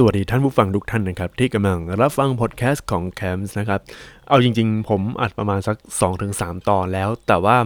[0.00, 3.80] สวัสดีท่านผู้ฟังทุกท่านนะครับที่กำลังรับฟังพอดแคสต์ของแคมส์นะครับ
[4.28, 5.76] เอาจริงๆ ผมอัดประมาณสัก
[6.22, 7.56] 2-3 ตอนแล้ว แต่ว่า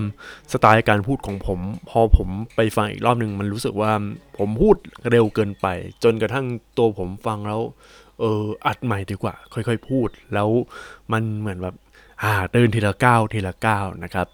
[0.52, 3.92] สไตล์การพูดของผม พอผมไปฟังอีกรอบหนึ่งมันรู้สึกว่า
[4.38, 4.76] ผมพูด
[5.10, 5.66] เร็วเกินไป
[6.04, 7.60] จนกระทั่งตัวผมฟังแล้ว
[8.20, 10.48] เอออัดใหม่ดีกว่า ค่อยๆ พูด แล้ว
[11.12, 11.74] มันเหมือนแบบ
[12.52, 14.26] เดินทีละก้าวทีละก้าวนะครับ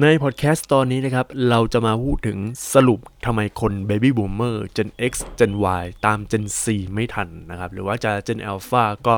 [0.00, 2.38] ในพอดแคสต์ตอนนี้นะครับ เราจะมาพูดถึง
[2.74, 6.64] สรุปทำไมคน Baby Boomer Gen X Gen Y ตาม Gen C
[6.94, 9.14] ไม่ทันนะครับ หรือว่าจะ Gen Alpha ก็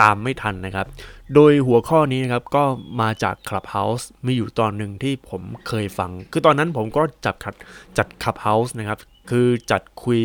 [0.00, 0.86] ตามไม่ทันนะครับ
[1.34, 2.64] โดยหัวข้อนี้นะครับก็
[3.00, 7.54] มาจาก Clubhouse มีอยู่ตอนหนึ่งที่ผมเคยฟัง คือตอนนั้นผมก็จับขัด
[7.98, 8.98] จัด Clubhouse นะครับ
[9.30, 10.20] คือจัดคุย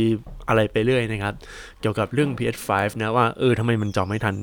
[0.47, 1.33] อะไรไปเรื่อยนะครับ
[1.81, 2.69] เกี่ยวกับเรื่อง PS5
[2.99, 4.35] นะว่าเออทำไมมันจอไม่ทัน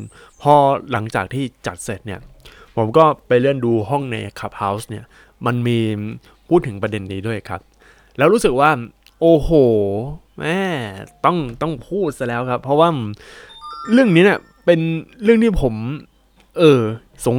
[0.43, 0.55] พอ
[0.93, 2.21] หลังจากที่จัดเสร็จเนี่ย
[2.77, 5.05] ผมก็ไปเลื่อนดูห้องใน Clubhouse เนี่ย
[5.47, 5.79] มันมี
[6.49, 7.61] พูดถึงประเด็นนี้ด้วยครับ
[8.19, 8.71] แล้วรู้สึกว่า
[9.21, 9.51] โอ้โห
[10.39, 10.59] แม่
[11.25, 12.89] ต้องต้องพูดซะแล้วครับ เพราะว่า
[13.93, 14.81] เรื่องนี้เนี่ยเป็น
[15.23, 15.75] เรื่องที่ผม
[16.59, 16.81] เออ
[17.25, 17.37] สง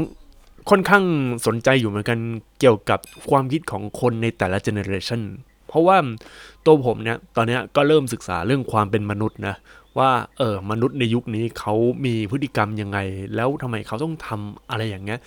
[0.70, 1.04] ค่อนข้าง
[1.48, 2.18] สนใจอยู่เหมือนกัน
[2.60, 5.22] เกี่ยวกับความคิดของคนในแต่ละเจเนอเรชัน
[5.68, 5.98] เพราะว่า
[6.66, 9.56] ตัวผมเนี่ยตอนนี้ก็เริ่มศึกษาเรื่องความเป็นมนุษย์นะ
[10.00, 11.74] ว่าเออมนุษย์ในยุคนี้เขา
[12.06, 13.00] มีพฤติกรรมยังไง
[13.36, 15.20] แล้วทำไมเขาต้องทำอะไรอย่างเงี้ย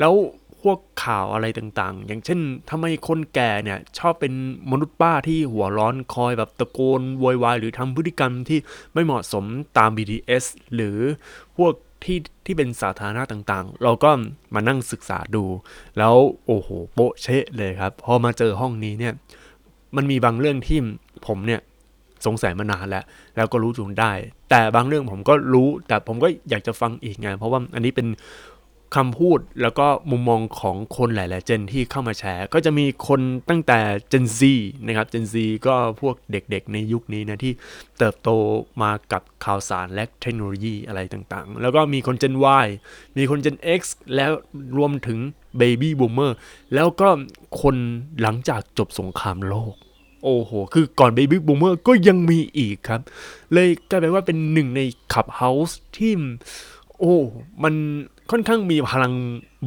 [0.00, 0.14] แล้ว
[0.60, 4.32] พวกข่าวอะไรต่างๆ อย่างเช่นทำไมคนแก่เนี่ยชอบเป็น
[4.70, 8.58] มนุษย์ป้าที่หัวร้อนคอยแบบตะโกนโวยวายหรือทำพฤติกรรมที่
[8.92, 9.44] ไม่เหมาะสม
[9.78, 10.44] ตาม BTS
[10.74, 10.98] หรือ
[11.56, 11.72] พวก
[12.04, 14.10] ที่ที่เป็นสาธารณะต่างๆ เราก็
[14.54, 15.44] มานั่งศึกษาดู
[15.98, 16.14] แล้ว
[16.46, 19.12] โอ้โหโปะเชะเลยครับ พอมาเจอห้องนี้เนี่ย
[19.96, 20.78] มันมีบางเรื่องที่
[21.26, 21.60] ผมเนี่ย
[22.26, 23.04] สงสัยมานานแล้ว
[23.36, 24.12] แล้วก็รู้จนได้
[24.50, 28.08] แต่บางเรื่องผมก็รู้ แต่ผมก็อยากจะฟังอีกไงเพราะว่าอันนี้เป็น
[28.96, 33.78] คำพูดแล้วก็มุมมองของคนหลาย ๆ เจนที่เข้ามาแชร์ ก็จะมีคนตั้งแต่
[34.12, 34.40] Gen Z
[34.86, 35.34] นะครับ Gen Z
[35.66, 37.52] ก็พวกเด็ก ๆ ในยุคนี้นะที่
[37.98, 38.30] เติบโต
[38.82, 42.66] มากับข่าวสารและเทคโนโลยีอะไรต่าง ๆ แล้วก็มีคน Gen Y
[43.16, 43.80] มีคน Gen X
[44.14, 44.30] แล้ว
[44.78, 45.18] รวมถึง
[45.60, 46.32] Baby Boomer
[46.74, 47.08] แล้วก็
[47.62, 47.76] คน
[48.22, 49.74] หลังจากจบสงครามโลก
[50.24, 53.00] โอ้โห คือก่อน Baby Boomer ก็ยังมีอีกครับ
[53.52, 54.80] เลยกลายเป็นว่าเป็นหนึ่งใน
[55.12, 56.12] Clubhouse ที่
[56.98, 57.16] โอ้
[57.64, 57.74] มัน
[58.30, 59.14] ค่อนข้างมีพลัง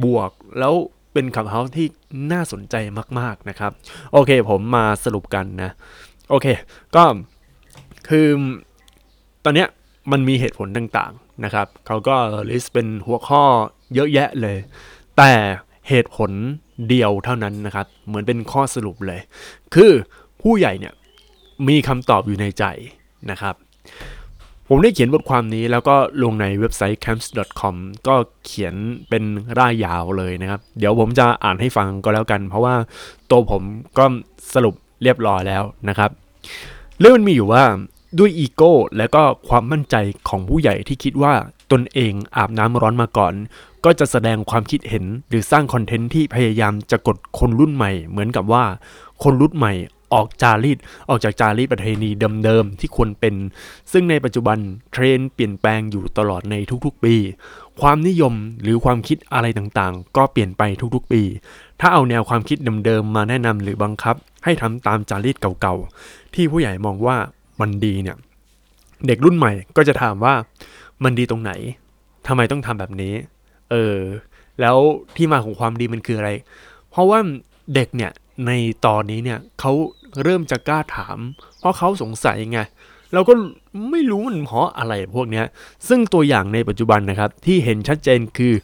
[0.04, 0.74] บวก แล้ว
[1.12, 1.86] เป็น Clubhouse ที่
[2.32, 2.74] น่าสนใจ
[3.18, 3.72] มาก ๆ นะครับ
[4.12, 5.70] โอเค ผมมาสรุปกันนะ
[6.30, 6.46] โอเค
[6.94, 7.04] ก็
[8.08, 8.26] คือ
[9.44, 9.68] ตอนเนี้ย
[10.12, 12.16] มันมีเหตุผลต่างๆนะครับ เขาก็
[12.50, 13.42] list เป็นหัวข้อ
[13.94, 14.58] เยอะแยะเลย
[15.16, 15.32] แต่
[15.88, 16.30] เหตุผล
[16.88, 19.20] เดียวเท่านั้นนะครับ เหมือนเป็นข้อสรุปเลย
[19.74, 19.92] คือ
[20.42, 20.94] ผู้ใหญ่เนี่ย
[21.68, 22.64] มีคำตอบอยู่ในใจ
[23.30, 23.54] นะครับ
[24.68, 27.74] ผมได้เขียนบทความนี้แล้วก็ลงในเว็บไซต์ camps.com
[28.06, 28.14] ก็
[28.46, 28.74] เขียน
[29.08, 29.24] เป็น
[29.58, 32.74] ร่ายยาวเลยนะครับ เดี๋ยวผมจะอ่านให้ฟังก็แล้วกัน เพราะว่า
[33.30, 33.62] ตัวผม
[33.98, 34.04] ก็
[34.54, 36.10] สรุปเรียบร้อยแล้วนะครับ
[37.00, 37.64] เรื่องมันมีอยู่ว่า
[38.18, 39.96] ด้วยอีโก้และก็ความมั่นใจ
[40.28, 41.32] ของผู้ใหญ่ที่คิดว่า
[41.72, 43.34] ตนเองอาบน้ำร้อนมาก่อน
[43.84, 48.64] ก็จะแสดงความคิดเห็นหรือสร้างคอนเทนต์ที่พยายามจะกดคนรุ่นใหม่ เหมือนกับว่า
[49.22, 49.72] คนรุ่นใหม่
[50.12, 50.78] ออกจารีต
[51.08, 52.10] ออกจากจารีตประเพณี
[52.44, 53.34] เดิมๆที่ควรเป็น
[53.92, 54.58] ซึ่งในปัจจุบัน
[54.92, 57.14] เทรนด์เปลี่ยนแปลงอยู่ตลอดในทุกๆ ปี
[57.80, 60.62] ความนิยมหรือความคิดอะไรต่างๆ ก็เปลี่ยนไป
[60.94, 61.22] ทุกๆ ปี
[61.80, 67.16] ถ้าเอาแนวความคิดเดิมๆมาแนะนำหรือบังคับ ให้ทำตามจารีตเก่าๆที่ผู้ใหญ่มองว่า
[67.60, 68.16] มันดีเนี่ย
[69.06, 70.34] เด็กรุ่นใหม่ก็จะถามว่า
[71.04, 71.52] มันดีตรงไหน
[72.26, 73.14] ทำไมต้องทำแบบนี้
[73.70, 73.96] เออ
[74.60, 74.76] แล้ว
[75.16, 76.30] ที่มาของความดีมันคืออะไร
[76.90, 77.18] เพราะว่า
[77.74, 78.12] เด็กเนี่ย
[78.46, 78.50] ใน
[78.86, 79.72] ตอนนี้เนี่ยเขา
[80.22, 81.18] เริ่มจะกล้าถาม
[81.58, 82.60] เพราะเขาสงสัยไง
[83.14, 83.32] เราก็
[83.90, 85.44] ไม่รู้มันเพราะอะไรพวกเนี้ย
[85.88, 88.54] ซึ่งตัวอย่างในปัจจุบันนะครับ ที่เห็นชัดเจนคือ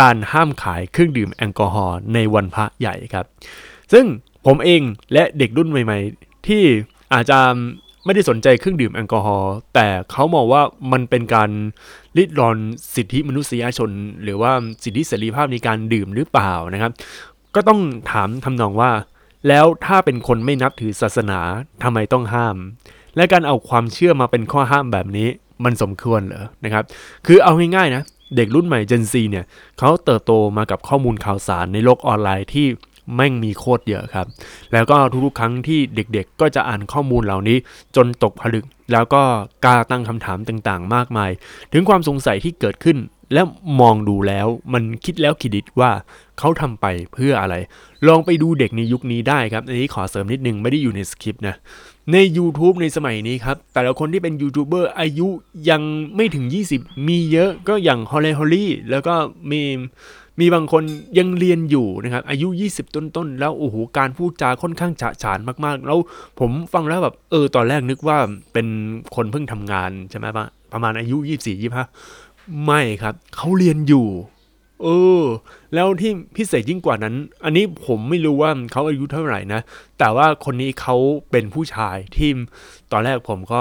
[0.00, 3.26] การห้ามขายเครื่องดื่มแอลกอฮอล์ในวันพระใหญ่ครับ
[3.92, 4.04] ซึ่ง
[4.46, 6.62] ผมเองและเด็กรุ่นใหม่ ๆ ที่
[7.12, 7.38] อาจจะ
[8.04, 10.62] ไม่ได้สนใจเครื่องดื่มแอลกอฮอล์แต่เขามองว่า
[10.92, 11.50] มันเป็นการ
[12.16, 12.58] ลิดรอน
[12.94, 13.90] สิทธิมนุษยชน
[14.22, 14.52] หรือว่า
[14.82, 16.92] สิทธิเสรีภาพในการดื่มหรือเปล่านะครับ
[17.58, 17.80] ก็ต้อง
[18.12, 18.92] ถามทำนองว่า
[19.48, 21.40] แล้วถ้าเป็นคนไม่นับถือศาสนา
[21.82, 22.56] ทำไมต้องห้าม
[23.16, 25.28] และการเอาความเชื่อมาเป็นข้อห้ามแบบนี้
[25.64, 26.84] มันสมควรเหรอนะครับ
[27.26, 28.02] คือเอาง่ายๆนะ
[28.36, 29.44] เด็กรุ่นใหม่ Gen Z เนี่ย
[29.78, 32.66] เขาเติบโตมากับข้อมูลข่าวสารในโลกออนไลน์ที่
[33.14, 34.26] แม่งมีโคตรเยอะครับ
[34.72, 37.56] แล้วก็ทุกๆครั้งที่เด็กๆ ก็จะอ่านข้อมูลเหล่านี้
[37.96, 39.22] จนตกผลึก แล้วก็
[39.64, 41.30] กล้าตั้งคำถามต่างๆ มากมาย
[41.72, 42.98] ถึงความสงสัยที่เกิดขึ้น
[43.32, 43.42] และ
[43.80, 45.90] มองดูแล้วมันคิดแล้วคิดดิดว่า
[46.38, 47.54] เขาทำไปเพื่ออะไร
[48.08, 51.56] ลองไปดูเด็กในยุคนี้ได้ครับ อันนี้ขอเสริมนิดนึงไม่ได้อยู่ในสคริปต์นะ
[52.12, 55.28] ใน YouTube ในสมัยนี้ครับ แต่ละคนที่เป็นยูทูบเบอร์อายุ
[55.70, 55.82] ยัง
[56.16, 56.44] ไม่ถึง
[56.76, 59.14] 20 มีเยอะก็อย่างฮอลเลฮอลลี่แล้วก็
[59.50, 59.62] มี
[60.40, 60.82] มีบางคน
[61.18, 65.98] ยังเรียนอยู่นะครับ อายุ 20 ต้นๆ แล้วโอ้โหการพูดจาค่อนข้างฉะฉานมากๆ แล้ว
[66.40, 68.18] ผมฟังแล้วแบบเออตอนแรกนึกว่า
[68.52, 68.66] เป็น
[69.14, 71.56] คนเพิ่งทำงานใช่ไหมปะประมาณอายุ 24
[72.08, 74.06] 25ไม่ครับ เขาเรียนอยู่
[74.82, 74.86] เอ
[75.20, 75.24] อ
[75.74, 77.14] แล้วที่พิเศษยิ่งกว่านั้น
[77.44, 79.60] อันนี้ผมไม่รู้ว่าเขาอายุเท่าไหร่นะ
[79.98, 80.96] แต่ว่าคนนี้เขา
[81.30, 82.30] เป็นผู้ชายที่
[82.92, 83.60] ตอนแรกผมก็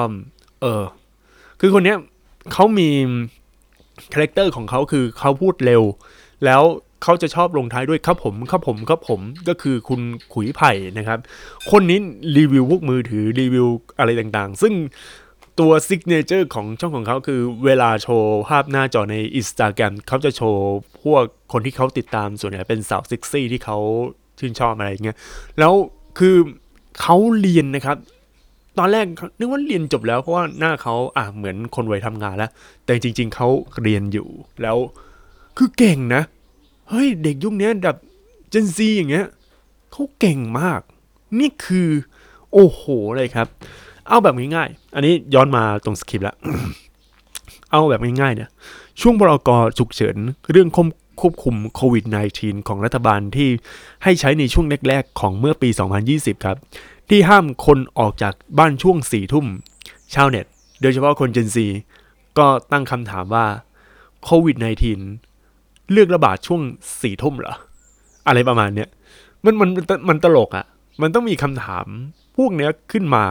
[0.61, 0.83] เออ
[1.59, 1.97] คือคนเนี้ย
[2.53, 2.89] เขามี
[4.13, 5.83] character ของเขาคือเขาพูดเร็ว
[6.45, 6.63] แล้ว
[7.03, 10.01] เขาจะชอบลงท้ายด้วยครับผมครับผมครับผมก็คือคุณ
[10.33, 11.19] ขุยไผ่นะครับ
[11.71, 11.99] คนนี้
[12.37, 13.67] รีวิวพวกมือถือรีวิว
[13.99, 14.73] อะไรต่างๆ ซึ่ง
[15.59, 20.65] ตัว signature ของช่องของเขาคือเวลาโชว์ภาพหน้าจอใน Instagram เขาจะโชว์
[21.03, 23.77] พวกคนที่เขาติดตามส่วนใหญ่เป็นสาวเซ็กซี่ที่เขา
[24.39, 25.17] ชื่นชอบอะไรอย่างเงี้ย
[25.59, 25.73] แล้ว
[26.19, 26.35] คือ
[27.01, 27.97] เขาเรียนนะครับ
[28.77, 29.05] ตอนแรก
[29.39, 32.51] นึกว่าเรียนจบแล้วเพราะว่าหน้าเขาอะเหมือนคนวัยทำงานแล้ว
[32.85, 33.47] แต่จริง ๆเขา
[33.81, 34.27] เรียนอยู่
[34.61, 34.77] แล้ว
[35.57, 36.23] คือเก่งนะ
[36.89, 37.97] เฮ้ยเด็กยุคนี้แบบ
[38.49, 39.27] เจนซีอย่างเงี้ย
[39.91, 40.81] เขาเก่งมาก
[41.39, 41.89] นี่คือ
[42.53, 42.81] โอ้โห
[43.17, 43.47] เลยครับ
[44.07, 46.35] เอาแบบง่ายๆ อันนี้ย้อนมาตรงสคริปต์แล้ว
[47.71, 48.49] เอาแบบง่ายๆเนี่ย
[49.01, 50.17] ช่วงพรกฉุกเฉิน
[50.51, 50.69] เรื่อง
[51.21, 52.05] ควบคุมโควิด
[52.37, 53.49] -19 ของรัฐบาลที่
[54.03, 55.69] ให้ใช้ในช่วงแรกๆ ของเมื่อปี
[56.07, 56.57] 2020 ครับ
[57.09, 59.45] ที่ห้ามคนออกจากบ้านช่วงสี่ทุ่ม
[60.13, 60.45] ชาวเน็ต
[60.81, 61.67] โดยเฉพาะคนเจนซี
[62.37, 63.45] ก็ตั้งคำถามว่า
[64.23, 64.57] โควิด
[65.23, 66.61] -19 เลือกระบาดช่วง
[67.01, 67.55] สี่ทุ่มเหรอ
[68.27, 68.89] อะไรประมาณเนี้ย
[69.45, 69.69] มันมัน
[70.09, 70.65] มันตลกอะ่ะ
[71.01, 71.85] มันต้องมีคำถาม
[72.37, 73.23] พวกเนี้ยขึ้นมา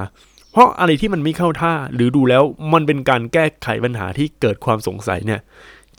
[0.57, 2.43] เพราะอะไรที่มันไม่เข้าท่าหรือดูแล้ว
[2.73, 5.41] มันเป็นการแก้ไขปัญหาที่เกิดความสงสัยเนี่ย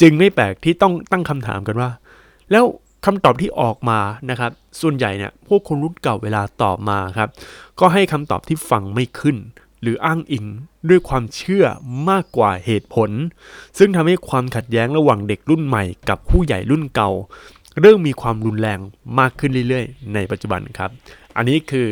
[0.02, 1.90] จึงไม่แปลกที่ต้องตั้งคำถามกันว่า
[2.52, 2.66] แล้ว
[3.06, 4.00] คำตอบที่ออกมา
[4.30, 4.52] นะครับ
[4.82, 7.30] ส่วนใหญ่เนี่ยพวกคนรุ่นเก่าเวลาตอบมาครับ
[7.80, 9.38] ก็ให้คำตอบที่ฟังไม่ขึ้น
[9.82, 10.46] หรืออ้างอิง
[10.90, 11.66] ด้วยความเชื่อ
[12.10, 13.10] มากกว่าเหตุผล
[13.78, 17.10] ซึ่งทำให้ความขัดแย้งระหว่างเด็กรุ่นใหม่กับผู้ใหญ่รุ่นเก่า
[17.82, 18.80] เริ่มมีความรุนแรง
[19.20, 20.90] มากขึ้นเรื่อยๆ ในปัจจุบันครับ
[21.38, 21.88] อันนี้คือ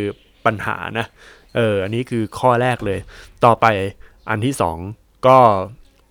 [0.45, 1.05] ปัญหานะ
[1.55, 2.99] เอออันนี้คือข้อแรกเลย
[3.45, 3.65] ต่อไป
[4.29, 4.77] อันที่สอง
[5.27, 5.37] ก็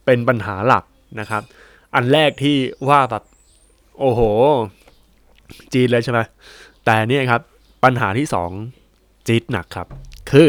[0.05, 0.85] เป็นปัญหาหลัก
[1.21, 1.43] นะครับ
[1.95, 2.57] อันแรกที่
[2.89, 3.25] ว่าแบบ
[3.99, 4.21] โอ้โห
[5.73, 6.21] จีดเลยใช่ไหม
[6.85, 7.43] แต่เนี่ยครับ
[7.85, 8.51] ปัญหาที่สอง
[9.27, 9.89] จีดหนักครับ
[10.31, 10.49] คือ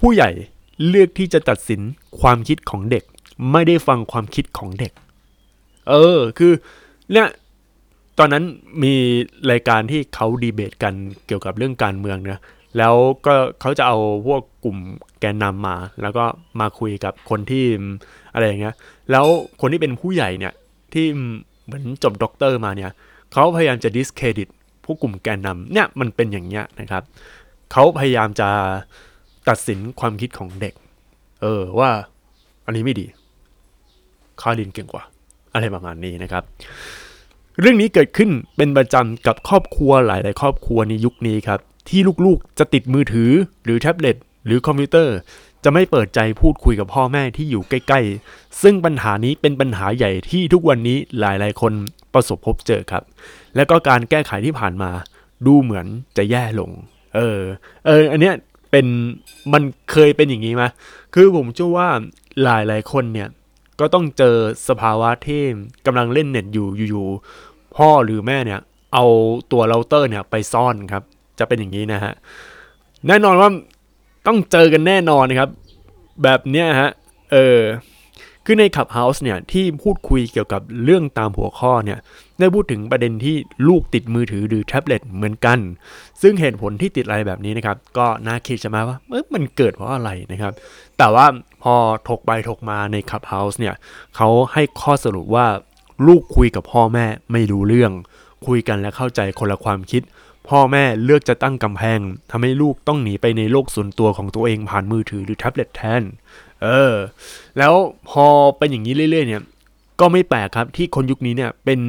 [0.00, 0.30] ผู้ใหญ่
[0.88, 1.80] เลือกที่จะตัดสิน
[2.20, 3.04] ความคิดของเด็ก
[3.52, 4.92] ไม่ได้ฟังความคิดของเด็ก
[5.88, 6.52] เออคือ
[7.12, 7.28] เนี่ย
[8.18, 8.44] ตอนนั้น
[8.82, 8.94] มี
[9.50, 10.94] รายการที่เขาดีเบตกัน
[11.26, 12.40] เกี่ยวกับเรื่องการเมืองนะ
[12.78, 12.94] แล้ว
[13.26, 14.78] ก็เขาจะเอาพวกกลุ่ม
[15.20, 16.24] แกนนำมา แล้วก็
[16.60, 17.64] มาคุยกับคนที่
[18.32, 18.74] อะไรอย่างเงี้ย
[19.10, 19.26] แล้ว
[19.60, 20.52] คนที่เป็นผู้ใหญ่เนี่ย
[20.92, 21.06] ที่
[21.64, 22.90] เหมือนจบด็อกเตอร์มาเนี่ย
[23.32, 24.48] เขาพยายามจะ discredit
[24.84, 27.02] พวกกลุ่มแกนนำเนี่ยมันเป็นอย่างเงี้ยนะครับ
[27.72, 28.48] เขาพยายามจะ
[29.48, 30.74] ตัดสินความคิดของเด็ก
[31.42, 31.90] เออว่า
[32.66, 33.06] อันนี้ไม่ดี
[34.40, 35.04] ข้าลินเก่งกว่า
[35.52, 36.44] อะไรประมาณนี้นะครับ
[37.60, 43.30] เรื่องนี้เกิดขึ้นเป็นประจำกับครอบครัวหลาย ๆ ครอบครัวในยุคนี้ครับ ที่ลูกๆจะติดมือถือ
[43.64, 45.16] หรือแท็บเล็ตหรือคอมพิวเตอร์
[45.64, 48.00] จะไม่เปิดใจพูดคุยกับพ่อแม่ที่อยู่ใกล้
[48.30, 51.72] ๆ ซึ่งปัญหานี้เป็นปัญหาใหญ่ที่ทุกวันนี้หลายๆ คน
[52.14, 53.02] ประสบพบเจอครับ
[53.56, 54.90] และก็การแก้ไขที่ผ่านมา
[55.46, 55.86] ดูเหมือน
[56.16, 56.70] จะแย่ลง
[57.16, 57.40] เออ
[57.86, 58.34] เออ อันเนี้ย
[58.70, 58.86] เป็น
[59.52, 59.62] มัน
[59.92, 60.64] เคยเป็นอย่างนี้ไหม
[61.14, 61.88] คือผมเชื่อว่า
[62.42, 63.28] หลายหลายคนเนี่ย
[63.80, 64.36] ก็ต้องเจอ
[64.68, 65.42] สภาวะที่
[65.86, 68.60] กำลังเล่นเน็ตอยู่อยู่ๆพ่อหรือแม่เนี่ย
[68.94, 69.04] เอา
[69.52, 71.02] ตัวเราเตอร์เนี่ยไปซ่อนครับ
[71.38, 72.12] จะเป็นอย่างนี้นะฮะ
[73.08, 73.50] แน่นอนว่า
[74.26, 75.50] ต้องเจอกันแน่นอนนะครับ
[76.22, 76.90] แบบเนี้ยฮะ
[77.32, 77.60] เออ
[78.44, 81.98] คือในขับเฮาส์เนี่ย ที่พูดคุยเกี่ยวกับเรื่องตามหัวข้อเนี่ย
[82.38, 83.36] ได้พูดถึงประเด็นที่
[83.68, 85.58] ลูกติดมือถือหรือแท็บเล็ตเหมือนกัน
[86.22, 88.96] ซึ่งเหตุผลที่ติดอะไรแบบนี้นะครับ ก็น่าคิดใช่ไหมว่า
[89.34, 90.52] มันเกิดเพราะอะไรนะครับ
[90.98, 91.26] แต่ว่า
[91.62, 91.74] พอ
[92.08, 93.74] ถกไปถกมาในขับเฮาส์เนี่ย
[94.16, 95.46] เขาให้ข้อสรุปว่า
[96.06, 97.92] ลูกคุยกับพ่อแม่ไม่รู้เรื่อง
[98.46, 100.02] คุยกันและเข้าใจคนละความคิด
[100.48, 106.02] พ่อแม่เลือกจะตั้งกำแพงทำให้ลูกต้องหนีไปในโลกส่วนตัวของตัวเองผ่านมือถือหรือแท็บเล็ตแทน
[106.62, 106.94] เออ
[107.58, 107.74] แล้ว
[108.10, 108.26] พอ
[108.58, 109.42] เป็นอย่างนี้เรื่อย ๆ เนี่ย
[110.00, 111.80] ก็ไม่แปลกครับที่คนยุคนี้เนี่ยเป็น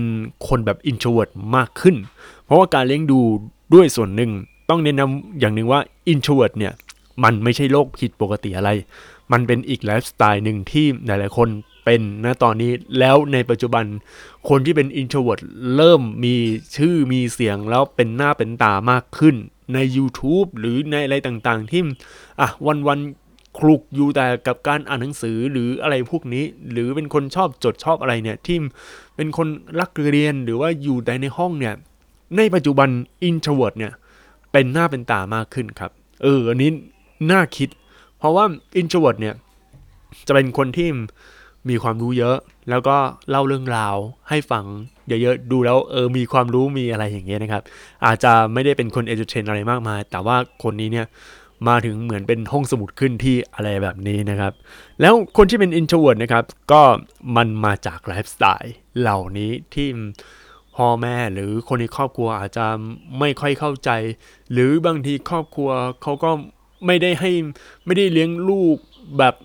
[0.48, 1.96] คนแบบ introvert มากขึ้น
[2.46, 3.20] เพราะว่าการเลี้ยงดู
[3.74, 4.32] ด้วยส่วนหนึ่ง
[4.70, 6.74] ต้องเน้นย้ำอย่างหนึ่งว่า introvert เนี่ย
[7.24, 8.70] มันไม่ใช่โรคผิดปกติอะไร
[9.32, 11.50] มันเป็นอีกไลฟ์สไตล์หนึ่งที่หลายๆคน
[11.86, 13.86] เป็นนะตอนนี้แล้วในปัจจุบัน
[14.50, 15.42] คนที่เป็น introvert
[15.76, 16.36] เริ่มมี
[16.78, 19.36] ชื่อมีเสียงแล้วเป็นหน้าเป็นตามากขึ้น
[19.74, 21.82] ใน YouTube หรือในอะไรต่างๆ ที่
[22.42, 22.50] อะ
[22.88, 28.58] วันๆคลุกอยู่แต่กับการอ่านหนังสือหรืออะไรพวกนี้ หรือเป็นคนชอบจดชอบอะไรเนี่ยที่
[29.16, 29.48] เป็นคน
[29.80, 31.74] รักเรียนหรือว่าอยู่แต่ในห้องเนี่ย
[32.38, 32.90] ในปัจจุบัน
[33.24, 33.92] introvert เนี่ย
[34.52, 35.92] เป็นหน้าเป็นตามากขึ้นครับ
[36.24, 36.70] เอออันนี้
[37.32, 37.70] น่าคิด
[38.18, 38.46] เพราะว่า
[38.78, 39.36] introvert เนี่ย
[40.28, 40.90] จะเป็นคนที่
[41.70, 42.38] มีความรู้เยอะ
[42.70, 42.98] แล้วก็
[43.30, 43.96] เล่าเรื่องราว
[44.30, 44.66] ให้ฟัง
[45.08, 47.62] เยอะๆดูแล้วเออมีความรู้มีอะไรอย่างเงี้ยนะครับ
[48.06, 51.08] อาจจะไม่ได้เป็นคน entertain อะไรมากมาย แต่ว่าคนนี้เนี่ย
[51.68, 54.54] มาถึงเหมือนเป็นห้องสมุดเคลื่อนที่อะไรแบบนี้นะครับ
[55.02, 56.82] แล้วคนที่เป็น introvert นะครับ ก็
[57.36, 59.88] มันมาจากไลฟ์สไตล์เหล่านี้ที่
[60.76, 62.66] พ่อแม่หรือคนในครอบครัวอาจจะ
[63.20, 63.90] ไม่ค่อยเข้าใจ
[64.52, 65.70] หรือบางทีครอบครัว
[66.02, 66.32] เขาก็
[66.86, 67.32] ไม่ได้ให้
[67.86, 68.78] ไม่ได้เลี้ยงลูก
[69.18, 69.36] แบบ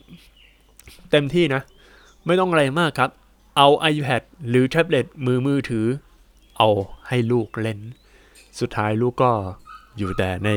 [1.10, 1.62] เต็มที่นะ
[2.28, 3.10] ไม่ต้องอะไรมากครับ
[3.56, 5.86] เอา iPad หรือแท็บเล็ตมือมือถือ
[6.58, 6.68] เอา
[7.08, 7.78] ให้ลูกเล่น
[8.60, 9.30] สุดท้ายลูกก็
[9.98, 10.50] อยู่แต่ใน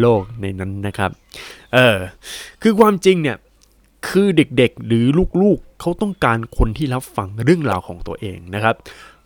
[0.00, 1.10] โลกในนั้นนะครับ
[1.74, 1.96] เออ
[2.62, 3.36] คือความจริงเนี่ย
[4.08, 5.06] คือเด็กๆ หรือ
[5.42, 8.74] ลูกๆ เขาต้องการคนที่รับฟังเรื่องราวของตัวเองนะครับ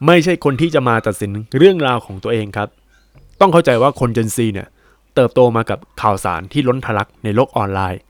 [0.06, 2.68] ไม่ใช่คนที่จะมาตัดสินเรื่องราวของตัวเองครับ
[3.40, 4.68] ต้องเข้าใจว่าคน Gen Z เนี่ย
[5.14, 8.00] เติบโตมากับข่าวสารที่ล้นทะลักในโลกออนไลน์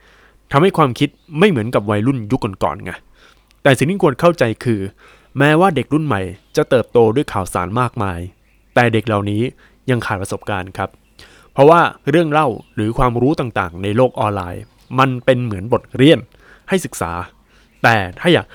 [0.53, 1.09] ทำให้ความคิด
[1.39, 2.93] ไม่เหมือนกับวัยรุ่นยุคก่อนๆไง
[3.63, 4.81] แต่สิ่งที่ควรเข้าใจคือ
[5.39, 6.23] แม้ว่าเด็กรุ่นใหม่
[6.57, 8.21] จะเติบโตด้วยข่าวสารมากมาย
[8.75, 9.43] แต่เด็กเหล่านี้
[9.91, 10.91] ยังขาดประสบการณ์ครับ
[11.53, 14.63] เพราะว่าเรื่องเล่าหรือความรู้ต่างๆ ในโลกออนไลน์
[14.99, 16.19] มันเป็นเหมือนบทเรียน
[16.69, 17.13] ให้ศึกษา
[17.83, 18.47] แต่ถ้าอยาก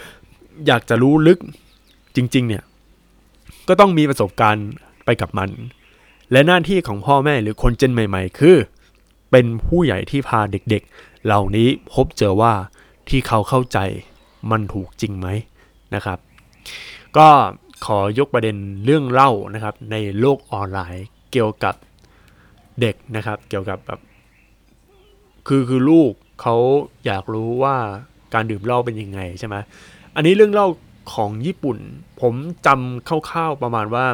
[0.67, 1.39] อยากจะรู้ลึก
[2.15, 2.63] จริง ๆ เนี่ย
[3.67, 4.67] ก็ต้องมีประสบการณ์
[5.05, 5.49] ไปกับมัน
[6.31, 8.57] และหน้าที่ของพ่อแม่หรือคนเจนใหม่ ๆ คือ
[9.31, 12.53] เป็นผู้ใหญ่ที่พาเด็กๆ เหล่านี้พบเจอว่า
[13.09, 13.77] ที่เขาเข้าใจ
[14.51, 15.27] มันถูกจริงไหม
[15.95, 16.19] นะครับ
[17.17, 17.27] ก็
[17.85, 21.75] ขอยกประเด็นเรื่องเล่านะครับในโลกออนไลน์เกี่ยวกับ
[22.81, 23.99] เด็กนะครับ เกี่ยวกับแบบ
[25.47, 26.11] คือคือลูก
[26.41, 26.55] เขา
[27.05, 27.75] อยากรู้ว่า
[28.33, 29.55] การดื่มเหล้าเป็นยังไงใช่ไหม
[30.15, 30.67] อันนี้เรื่องเล่า
[31.13, 31.77] ของญี่ปุ่น
[32.21, 32.33] ผม
[32.65, 34.05] จำคร่าวๆประมาณว่า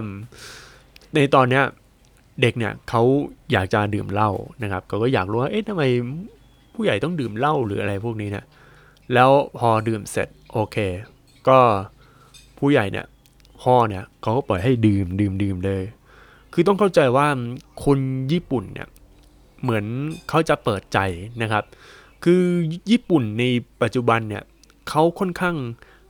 [1.16, 1.64] ในตอนเนี้ย
[2.42, 3.02] เด็กเนี่ยเขา
[3.52, 4.32] อยากจะดื่มเหล้า
[4.64, 5.84] นะครับเขาก็อยากรู้ว่าเอ๊ะทำไม
[6.74, 8.46] ผู้ใหญ่ต้องดื่มเหล้าหรืออะไรพวกนี้เนี่ย
[9.14, 10.78] แล้วพอดื่มเสร็จโอเค
[11.48, 11.60] ก็
[12.58, 13.06] ผู้ใหญ่เนี่ย
[13.62, 15.84] พ่อเนี่ยเขาก็ปล่อยให้ดื่มดื่มดื่มเลย
[16.54, 17.28] คือต้องเข้าใจว่า
[17.86, 17.98] คน
[18.32, 18.88] ญี่ปุ่นเนี่ย
[19.62, 19.86] เหมือน
[20.30, 21.00] เขาจะเปิดใจ
[21.42, 21.64] นะครับ
[22.24, 22.44] คือ
[22.92, 23.44] ญี่ปุ่นใน
[23.82, 24.44] ปัจจุบันเนี่ย
[24.90, 25.56] เขาค่อนข้าง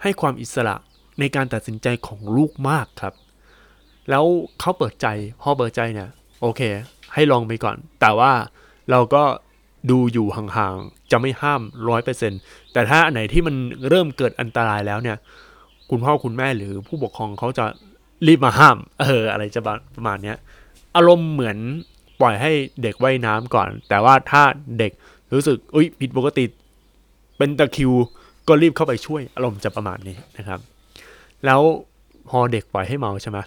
[0.01, 0.75] ให้ความอิสระ
[1.19, 3.13] ในการตัดสินใจของลูกมากครับ
[4.09, 4.25] แล้ว
[4.59, 5.07] เขาเปิดใจ
[5.41, 6.09] พ่อเปิดใจเนี่ย
[6.41, 6.61] โอเค
[7.13, 8.31] ให้ลองไปก่อน แต่ว่า
[8.91, 9.23] เราก็
[9.89, 12.31] ดูอยู่ห่างๆ จะไม่ห้ามร้อยเปอร์เซ็น
[12.73, 13.55] แต่ถ้าอันไหนที่มัน
[13.89, 15.17] เริ่มเกิดอันตรายแล้วเนี่ย
[15.89, 17.65] คุณพ่อคุณแม่หรือผู้ปกครองเขาจะ
[18.27, 19.61] รีบมาห้าม เออ อะไรจะ
[19.95, 20.37] ประมาณเนี้ย
[20.95, 21.57] อารมณ์เหมือน
[22.21, 24.43] ปล่อยให้เด็กว่ายน้ำก่อน แต่ว่าถ้า
[24.79, 24.91] เด็ก
[25.33, 26.45] รู้สึก อุ้ยผิดปกติ
[27.37, 27.91] เป็นตะคิว
[28.47, 30.59] ก็รีบเข้าไปช่วย อารมณ์จะประมาณนี้นะครับ
[31.45, 31.61] แล้ว
[32.29, 33.37] พอเด็กปล่อยให้เมาใช่ไหม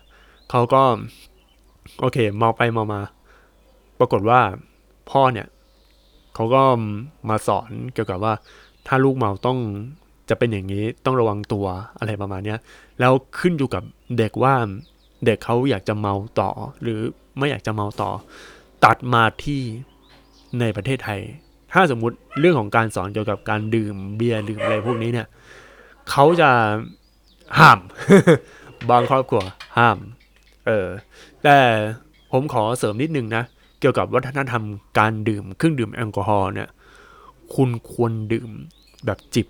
[0.50, 0.82] เขาก็
[2.00, 3.00] โอเค เมาไปเมามา
[3.98, 4.40] ปรากฏว่า
[5.10, 5.46] พ่อเนี่ย
[6.34, 6.62] เขาก็
[7.28, 8.34] มาสอนเกี่ยวกับว่า
[8.86, 9.58] ถ้าลูกเมาต้อง
[10.28, 11.66] จะเป็นอย่างนี้ต้องระวังตัว
[11.98, 12.56] อะไรประมาณนี้
[13.00, 13.82] แล้วขึ้นอยู่กับ
[14.18, 14.54] เด็กว่า
[15.24, 16.50] เด็กเขาอยากจะเมาต่อ
[16.82, 17.00] หรือ
[17.38, 18.10] ไม่อยากจะเมาต่อ
[18.84, 19.62] ตัดมาที่
[20.60, 21.20] ในประเทศไทย
[21.72, 25.26] ถ้าสมมุติเรื่องของการสอนเกี่ยวกับการดื่มเบียร์ดื่มอะไรพวกนี้เนี่ย
[26.10, 26.50] เขาจะ
[27.58, 27.78] ห้าม
[28.90, 29.42] บางครอบครัว
[29.78, 29.98] ห้าม
[30.66, 30.88] เออ
[31.44, 31.58] แต่
[32.32, 33.44] ผมขอเสริมนิดนึงนะ
[33.84, 34.64] กี่ยวกับวัฒนธรรม
[34.98, 36.68] การดื่มเครื่องดื่มแอลกอฮอล์เนี่ย
[37.54, 38.50] คุณควรดื่ม
[39.06, 39.46] แบบจิบ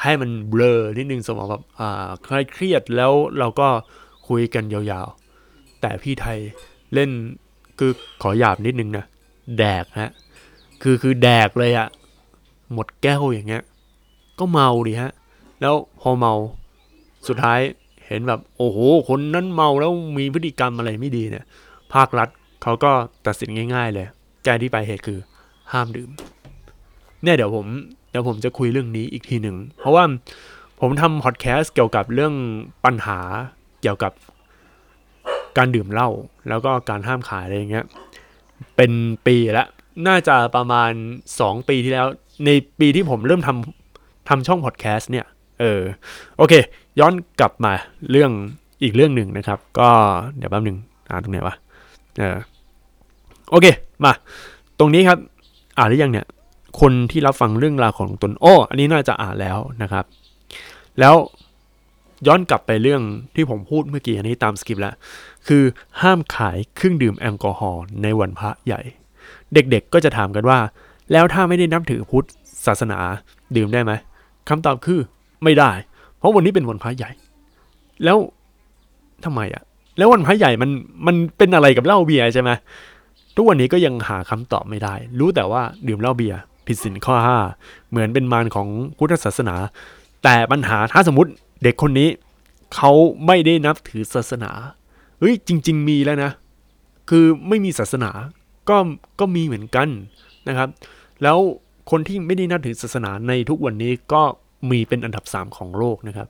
[0.00, 3.68] ให้มันเบลอนิดนึงสมองแบบอ่าคลายเครียดแล้วเราก็
[4.28, 6.38] คุยกันยาวๆ แต่พี่ไทย
[6.94, 7.10] เล่น
[7.78, 7.92] คือ
[8.22, 9.04] ขอหยาบนิดนึงนะ
[9.58, 10.12] แดกฮะ
[10.82, 11.88] คือคือแดกเลยอะ
[12.72, 13.62] หมดแก้วอย่างเงี้ย
[14.38, 15.12] ก็เมาดิฮะ
[15.60, 16.34] แล้วพอเมา
[17.28, 17.60] สุดท้าย
[18.06, 18.78] เห็นแบบ โอ้โห
[19.08, 21.44] คนนั้นเมาแล้วมีพฤติกรรมอะไรไม่ดีเนี่ย
[21.94, 22.28] ภาครัฐ
[22.62, 22.92] เขาก็
[23.26, 24.06] ตัดสินง่าย ๆ เลย
[24.44, 25.18] แก้ที่ไปเหตุคือ
[25.72, 26.10] ห้ามดื่ม
[27.22, 27.66] เนี่ยเดี๋ยวผม
[28.10, 30.04] เดี๋ยวผมจะคุยเรื่องนี้อีกทีหนึ่ง เพราะว่า
[30.80, 32.34] ผมทำพอดแคสต์เกี่ยวกับเรื่อง
[32.84, 33.18] ปัญหา
[33.82, 34.12] เกี่ยวกับ
[35.58, 36.08] การดื่มเหล้า
[36.48, 37.84] แล้วก็การห้ามขายอะไรอย่างเงี้ย
[38.76, 38.92] เป็น
[39.26, 39.68] ปีแล้ว
[40.06, 40.92] น่าจะประมาณ
[41.30, 42.06] 2 ปีที่แล้ว
[42.46, 42.50] ใน
[42.80, 45.26] ปีที่ผมเริ่มทำทำช่องพอดแคสต์เนี่ย
[45.60, 45.80] เออ
[46.38, 46.54] โอเค
[47.00, 47.72] ย้อนกลับมา
[48.10, 48.30] เรื่อง
[48.82, 49.88] อีกเรื่องหนึ่งนะครับ ก็
[50.36, 50.78] เดี๋ยวแป๊บหนึ่ง
[51.10, 51.54] อ่านตรงไหนวะ
[52.18, 52.36] เออ
[53.52, 53.66] โอเค
[54.04, 54.12] มา
[54.78, 55.18] ตรงนี้ครับ
[55.78, 56.26] อ่านหรือยังเนี่ย
[56.80, 60.04] คนที่รับฟังเรื่องราวของตนโอ้อันนี้น่าจะอ่านแล้วนะครับ
[61.00, 61.14] แล้ว
[62.26, 63.02] ย้อนกลับไปเรื่อง
[63.34, 64.94] ที่ผมพูดเมื่อกี้อันนี้ตามสคริปแล้ว
[65.48, 65.62] คือ
[66.02, 68.80] ห้ามขายเครื่องดื่มแอลกอฮอล์ในวันพระใหญ่
[69.54, 70.58] เด็กๆก็จะถามกันว่า
[71.12, 72.26] แล้วถ้าไม่ได้นับถือพุทธ
[72.66, 72.98] ศาสนา
[73.56, 73.92] ดื่มได้ไหม
[74.48, 75.00] คำตอบคือ
[75.44, 75.70] ไม่ได้
[76.18, 77.10] เพราะวันนี้เป็นวันพระใหญ่
[78.04, 78.18] แล้ว
[79.24, 79.62] ทำไมอะ
[79.98, 80.70] แล้ววันพระใหญ่มัน
[81.06, 82.50] มันเป็นอะไรกับเหล้าเบียร์ใช่ไหม
[83.36, 87.38] ทุกวันนี้ก็ยังหาคำตอบไม่ได้ รู้แต่ว่าดื่มเหล้าเบียร์ผิดศีลข้อห้า
[87.90, 89.56] เหมือนเป็นมารของพุทธศาสนา
[90.24, 91.30] แต่ปัญหาถ้าสมมติ
[91.62, 92.08] เด็กคนนี้
[92.74, 92.90] เขา
[93.26, 94.50] ไม่ได้นับถือศาสนา
[95.18, 96.30] เฮ้ยจริง ๆ มีแล้วนะ
[97.10, 98.10] คือไม่มีศาสนา
[98.68, 98.76] ก็
[99.20, 99.88] ก็มีเหมือนกัน
[100.48, 100.68] นะครับ
[101.22, 101.38] แล้ว
[101.90, 104.22] คนที่ไม่ได้นับถือศาสนาในทุกวันนี้ก็
[104.70, 106.28] มีเป็นอันดับ 3 ของโลกนะครับ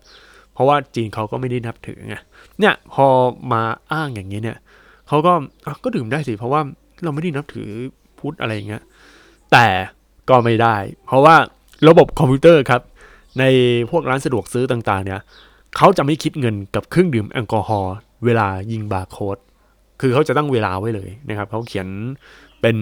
[0.53, 2.17] เพราะว่าจีนเขาก็ไม่ได้นับถือไง
[2.59, 3.07] เนี่ยพอ
[3.53, 4.59] มาอ้างอย่างนี้เนี่ย
[5.09, 5.33] เขาก็
[5.85, 6.61] ก็ดื่มได้สิเพราะว่า
[7.05, 7.69] เราไม่ได้นับถือ
[8.19, 8.83] พุทธอะไรอย่างเงี้ย
[9.53, 9.67] แต่
[10.29, 11.37] ก็ไม่ได้ เพราะว่า
[11.89, 12.83] ระบบคอมพิวเตอร์ครับ
[13.39, 13.45] ใน
[13.91, 15.21] พวกร้านสะดวกซื้อต่างๆ เนี่ย
[15.77, 17.95] เขาจะไม่คิดเงินกับเครื่องดื่มแอลกอฮอล์
[18.25, 19.39] เวลายิงบาร์โค้ด
[20.01, 21.89] คือเขาจะตั้งเวลาไว้เลยนะครับเขาเขียน
[22.61, 22.77] เป็น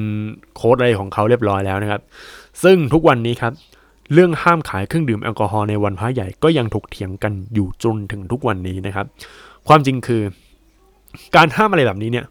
[0.56, 2.00] โค้ดอะไรของเขาเรียบร้อยแล้วนะครับ
[2.62, 3.52] ซึ่งทุกวันนี้ครับ
[4.14, 9.06] เรื่องห้ามขายเครื่องดื่มแอลกอฮอล์ในวันพระใหญ่ก็ยังถกเถียงกันอยู่จนถึงทุกวันนี้นะครับ
[9.68, 10.22] ความจริงคือ
[11.36, 12.26] การห้ามอะไรแบบนี้เนี่ย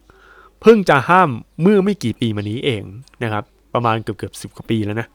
[0.62, 1.30] เพิ่งจะห้าม
[1.62, 2.84] เมื่อไม่กี่ปีมานี้เอง
[3.24, 5.08] นะครับ ประมาณเกือบเกือบสิบกว่าปีแล้วนะ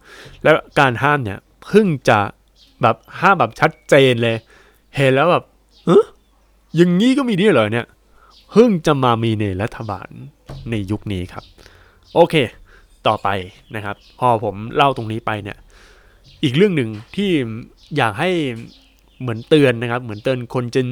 [0.43, 2.19] แล้วการห้ามเนี่ยเพิ่งจะ
[2.83, 4.37] แบบห้ามแบบชัดเจนเลย
[4.97, 5.45] เห็นแล้วแบบ
[5.87, 6.05] เออ
[6.77, 7.87] อย่างนี้ก็มีด้วยเหรอเนี่ย
[8.51, 10.09] เพิ่งจะมามีในรัฐบาล
[10.71, 11.45] ในยุคนี้ครับ
[12.15, 12.35] โอเค
[13.07, 13.29] ต่อไป
[13.77, 15.57] นะครับ พอผมเล่าตรงนี้ไปเนี่ย
[16.45, 17.31] อีกเรื่องหนึ่งที่
[17.97, 18.31] อยากให้
[19.21, 20.91] เหมือนเตือนนะครับ เหมือนเตือนคน Gen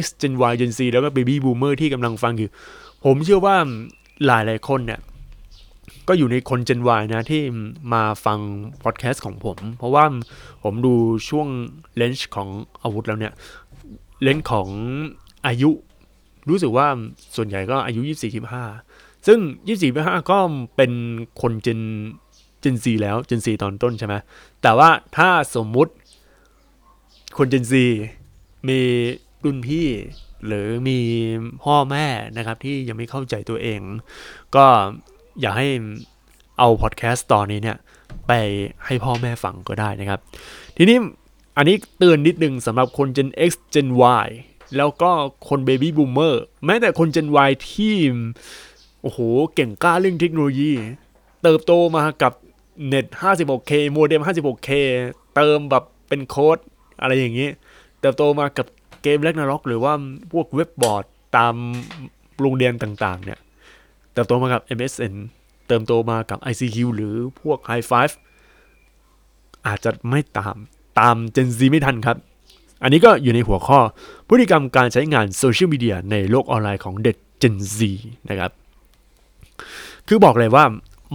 [0.00, 2.48] X Gen Y Gen Z แล้วก็ Baby Boomer ที่กำลังฟังอยู่
[3.04, 3.56] ผมเชื่อว่า
[4.26, 5.00] หลายหลายคนเนี่ย
[6.08, 7.42] ก็อยู่ในคน Gen Y นะที่
[7.92, 8.38] มาฟัง
[8.82, 10.04] พอดแคสต์ของผม เพราะว่า
[10.62, 10.94] ผมดู
[11.28, 11.48] ช่วง
[11.96, 12.48] เลนส์ของ
[12.82, 13.32] อาวุธแล้วเนี่ย
[14.22, 14.68] เลนส์ของ
[15.46, 15.70] อายุ
[16.48, 16.86] รู้สึกว่า
[17.36, 18.00] ส่วนใหญ่ก็อายุ
[18.64, 19.38] 24-25 ซึ่ง
[19.84, 20.38] 24-25 ก็
[20.76, 20.92] เป็น
[21.40, 21.80] คนเจน
[22.60, 24.14] เจนซีแล้วเจนซีตอนต้นใช่ไหม
[24.62, 25.92] แต่ว่าถ้าสมมุติ
[27.38, 27.84] คนเจนซี
[28.68, 28.80] มี
[29.44, 29.86] รุ่นพี่
[30.46, 30.98] หรือมี
[31.64, 32.06] พ่อแม่
[32.36, 33.80] นะครับที่ยังไม่เข้าใจตัวเอง
[34.56, 34.66] ก็
[35.40, 35.68] อยากให้
[36.58, 37.78] เอาพอดแคสต์ตอนนี้เนี่ย
[38.26, 38.32] ไป
[38.86, 40.20] ให้พ่อแม่ฟังก็ได้นะครับ
[40.76, 40.98] ทีนี้
[41.56, 43.88] อันนี้เตือนนิดนึงสำหรับคน Gen X Gen
[44.24, 44.28] Y
[44.76, 45.10] แล้วก็
[45.48, 47.94] คน Baby Boomer แม้แต่คน Gen Y ที่
[49.02, 49.18] โอ้โห
[49.54, 50.72] เก่งกล้าเรื่องเทคโนโลยี
[51.42, 52.32] เติบโตมากับ
[52.86, 54.70] เน็ต 56K โมเด็ม 56K
[55.34, 56.58] เติมแบบเป็นโค้ด
[57.00, 57.48] อะไรอย่างนี้
[58.00, 58.66] เติบโตมากับ
[59.02, 59.92] เกม r a g n a r o k หรือว่า
[60.32, 61.04] พวกเว็บบอร์ด
[61.36, 61.54] ตาม
[62.40, 63.38] โรงเรียนต่างๆ เนี่ย
[64.12, 65.14] เติบโตมากับ MSN
[65.66, 68.14] เติบโตมากับ ICQ หรือพวก High Five
[69.66, 70.56] อาจจะไม่ตาม
[71.00, 72.16] ตาม Gen Z ไม่ทันครับ
[72.82, 73.78] อันนี้ก็อยู่ในหัวข้อ
[74.28, 77.78] พฤติกรรมการใช้งานโซเชียลมีเดียในโลกออนไลน์ของเด็ก Gen Z
[78.30, 78.50] นะครับ
[80.08, 80.64] คือบอกเลยว่า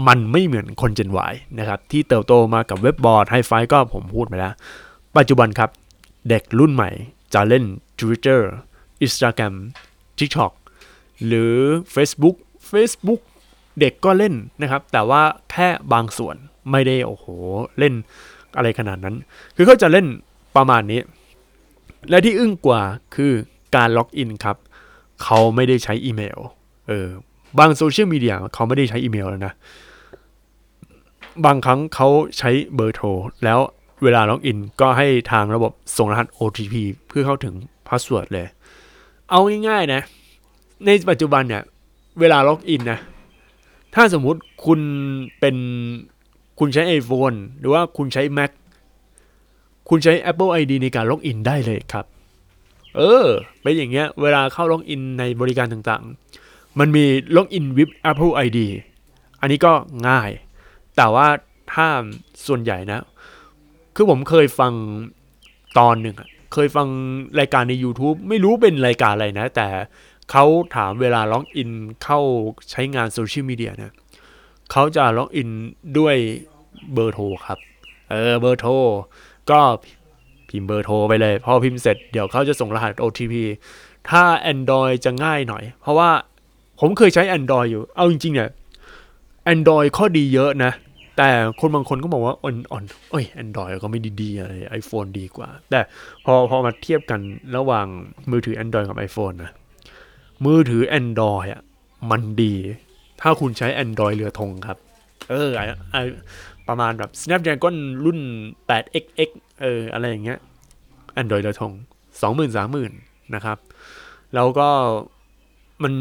[0.08, 4.54] มันไม่เหมือนคน Gen Y นะครับ ที่เติบโตมากับเว็บบอร์ดไฮไฟก็ผมพูดไปแล้ว
[5.18, 5.70] ปัจจุบันครับ
[6.30, 6.90] เด็กรุ่นใหม่
[7.36, 7.66] จะเล่น
[8.00, 8.42] Twitter
[9.06, 9.56] Instagram
[10.18, 10.54] TikTok
[11.26, 11.56] หรือ
[11.96, 12.38] Facebook
[12.72, 13.22] Facebook
[13.80, 15.22] เด็กก็เล่นนะครับ แต่ว่า
[15.52, 16.36] แค่บางส่วน
[16.72, 17.26] ไม่ได้โอ้โห
[17.80, 17.94] เล่น
[18.58, 19.16] อะไรขนาดนั้น
[19.56, 20.08] คือเขาจะเล่น
[20.56, 21.02] ประมาณนี้
[22.10, 22.82] และที่อึ้งกว่า
[23.16, 23.34] คือ
[23.76, 24.58] การล็อกอินครับ
[25.24, 26.40] เขาไม่ได้ใช้อีเมล
[26.88, 27.08] เออ
[27.60, 29.54] บางโซเชียลมีเดียเขาไม่ได้ใช้อีเมลแล้วนะ
[31.46, 33.08] บางครั้งเขาใช้เบอร์โทร
[33.44, 33.60] แล้ว
[34.04, 36.76] เวลาล็อกอินก็ให้ทางระบบส่งรหัส OTP
[37.08, 37.56] เพื่อเข้าถึง
[37.88, 38.48] password เลย
[39.30, 40.02] เอาง่ายๆนะ
[40.86, 41.64] ในปัจจุบันเนี่ย
[42.20, 43.00] เวลาล็อกอินนะ
[43.96, 44.80] ถ้าสมมุติคุณ
[45.40, 45.56] เป็น
[46.60, 48.52] คุณใช้ iPhone หรือว่าคุณใช้ Mac
[49.90, 52.06] คุณใช้ Apple ID ในการล็อกอินได้เลยครับ
[52.96, 53.28] เออ
[53.62, 57.06] เป็นอย่างเงี้ย เวลาเข้าล็อกอินในบริการต่างๆ มันมี
[57.36, 58.60] login with Apple ID
[59.40, 59.74] อันนี้ก็
[60.08, 60.30] ง่าย
[60.96, 61.28] แต่ว่า
[61.74, 61.88] ถ้า
[62.48, 63.00] ส่วนใหญ่นะ
[63.96, 64.74] คือผมเคยฟัง
[65.80, 66.16] ตอนหนึ่ง
[66.54, 66.88] เคยฟัง
[67.40, 69.68] รายการใน YouTube ไม่รู้เป็นรายการอะไรนะ แต่
[70.32, 71.72] เขาถามเวลาล็อกอิน
[72.04, 72.20] เข้า
[72.72, 73.94] ใช้งานโซเชียลมีเดียเนี่ย
[74.72, 75.50] เขาจะล็อกอิน
[75.98, 76.16] ด้วย
[76.94, 77.60] เบอร์โทรครับ
[78.10, 78.72] เออเบอร์โทร
[79.52, 79.60] ก็
[80.50, 83.34] พิมพ์เบอร์โทรไปเลย พอพิมพ์เสร็จเดี๋ยวเขาจะส่งรหัส OTP
[84.10, 86.10] ถ้า Android จะง่ายหน่อย เพราะว่า
[86.80, 88.50] ผมเคยใช้ Android อยู่ เอาจริงๆเนี่ย
[89.54, 90.72] Android ข้อดีเยอะนะ
[91.18, 95.80] แต่คนบางคนก็บอกว่าอ่อนอ่อนเอ้ย Android ก็ไม่ดีๆอะไร iPhone ดีกว่า แต่
[96.26, 97.20] พอพอมาเทียบกัน
[97.58, 97.88] ระหว่าง
[98.32, 99.52] มือถือ Android กับ iPhone นะ
[100.46, 101.62] มือถือ Android อะ
[102.12, 102.54] มันดี
[103.22, 104.78] ถ้าคุณใช้ Android เรือธงครับ
[105.30, 105.98] เออไอไอ
[106.68, 107.76] ประมาณแบบ Snapdragon
[108.06, 108.20] รุ่น
[108.70, 109.30] 8xx
[109.62, 110.40] เออ อะไรอย่างเงี้ย
[111.22, 111.74] Android เรือธง
[112.22, 112.92] สองหมื่นสามหมื่น
[113.36, 113.58] นะครับ
[114.36, 114.70] แล้วก็
[115.84, 115.94] มัน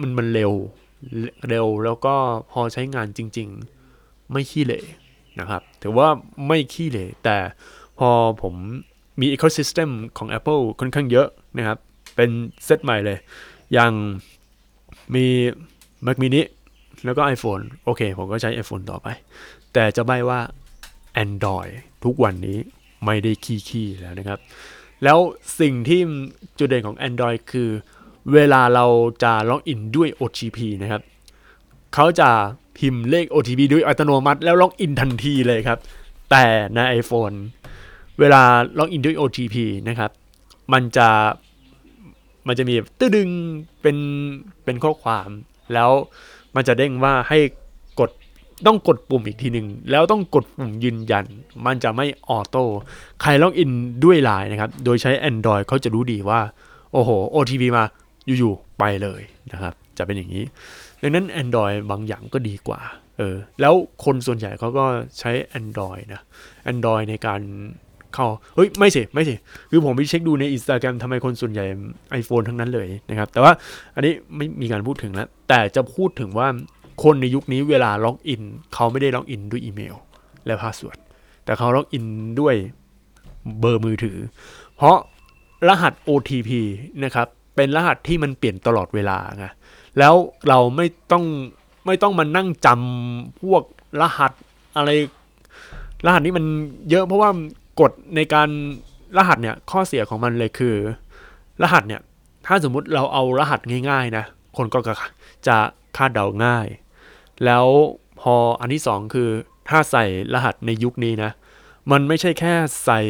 [0.00, 0.52] มันมันเร็ว
[1.48, 2.14] เร็วแล้วก็
[2.52, 3.71] พอใช้งานจริง ๆ
[4.32, 4.80] ไม่ขี้เหร่
[5.40, 6.08] นะครับถือว่า
[6.46, 7.38] ไม่ขี้เหร่แต่
[7.98, 8.10] พอ
[8.42, 8.54] ผม
[9.20, 11.78] มี ecosystem ของ Apple ค่อนข้างเยอะนะครับ
[12.16, 12.30] เป็น
[12.64, 13.18] เซตใหม่เลย
[13.72, 13.92] อย่าง
[15.14, 15.26] มี
[16.06, 16.42] Mac mini
[17.04, 19.08] แล้วก็ iPhone โอเค ผมก็ใช้ iPhone ต่อไป
[19.72, 20.40] แต่จะบอกว่า
[21.24, 21.72] Android
[22.04, 22.58] ทุกวันนี้
[23.04, 24.38] ไม่ได้ขี้ๆแล้วนะครับ
[25.04, 25.18] แล้ว
[25.60, 26.00] สิ่งที่
[26.58, 27.70] จุดเด่นของ Android คือ
[28.32, 28.86] เวลาเรา
[29.22, 31.02] จะล็อกอินด้วย OTP นะครับ
[31.94, 32.28] เขาจะ
[32.78, 35.78] พิมพ์เลข OTP ด้วยอัตโนมัติแล้วล็อกอินทันทีเลยครับ
[36.30, 37.36] แต่ใน iPhone
[38.20, 38.42] เวลา
[38.78, 39.56] ล็อกอินด้วย OTP
[39.88, 40.10] นะครับ
[40.72, 41.08] มันจะ
[42.48, 43.28] มันจะมีตึ้ดึง
[43.82, 43.96] เป็น
[44.64, 45.28] เป็นข้อความ
[45.74, 45.90] แล้ว
[46.54, 47.38] มันจะเด้งว่าให้
[48.00, 48.10] กด
[48.66, 51.24] ต้องกดปุ่มอีกทีหนึ่งแล้วต้องกดปุ่มยืนยัน
[51.66, 52.64] มันจะไม่ auto
[53.22, 53.70] ใครล็อกอิน
[54.04, 56.40] ด้วยไลน์นะครับ โดยใช้ Android เขาจะรู้ดีว่า
[56.92, 57.84] โอ้โห OTP มา
[58.38, 59.20] อยู่ๆไปเลย
[59.52, 60.44] นะครับ จะเป็นอย่างนี้
[61.02, 62.80] ดังนั้น Android บางอย่างก็ดีกว่า
[63.18, 64.84] เออ แล้วคนส่วนใหญ่เขาก็
[65.18, 66.22] ใช้ Android นะ
[66.72, 67.40] Android ในการ
[68.14, 69.34] เข้า เฮ้ย ไม่สิไม่สิ
[69.70, 71.64] คือผมไปเช็คดูใน Instagram ทำไมคนส่วนใหญ่
[72.20, 73.52] iPhone ทั้งนั้นเลยนะครับ แต่ว่า
[73.94, 76.48] อันนี้ไม่มีการพูดถึงแล้ว แต่จะพูดถึงว่า
[77.04, 78.42] คนในยุคนี้เวลาล็อกอิน
[78.74, 79.94] เขาไม่ได้ล็อกอินด้วยอีเมล
[80.46, 80.98] และพาสเวิร์ด
[81.44, 82.04] แต่เขาล็อกอิน
[82.40, 82.54] ด้วย
[83.60, 84.18] เบอร์มือถือ
[84.76, 84.96] เพราะ
[85.68, 86.50] รหัส OTP
[87.04, 89.46] นะครับ เป็นรหัสที่มันเปลี่ยนตลอดเวลาไง
[89.98, 90.14] แล้ว
[90.48, 91.24] เราไม่ต้อง
[91.86, 93.62] ไม่ต้องมานั่งจำพวก
[94.00, 94.32] รหัส
[94.76, 94.90] อะไร
[96.06, 96.44] รหัสนี้มัน
[96.90, 97.30] เยอะเพราะว่า
[97.80, 98.48] กฎในการ
[99.16, 100.74] รหัสเนี่ยข้อเสียของมันเลยคือ
[101.62, 102.00] รหัสเนี่ย
[102.46, 104.24] ถ้าสมมุติเราเอารหัสง่ายๆนะ
[104.56, 104.78] คนก็
[105.46, 105.56] จะ
[105.96, 106.66] คาดเดาง่าย
[107.44, 107.66] แล้ว
[108.20, 109.28] พออันที่สองคือ
[109.68, 111.30] ถ้าใส่รหัสในยุคนี้นะ
[111.90, 113.00] มันไม่ใช่แค่ใส่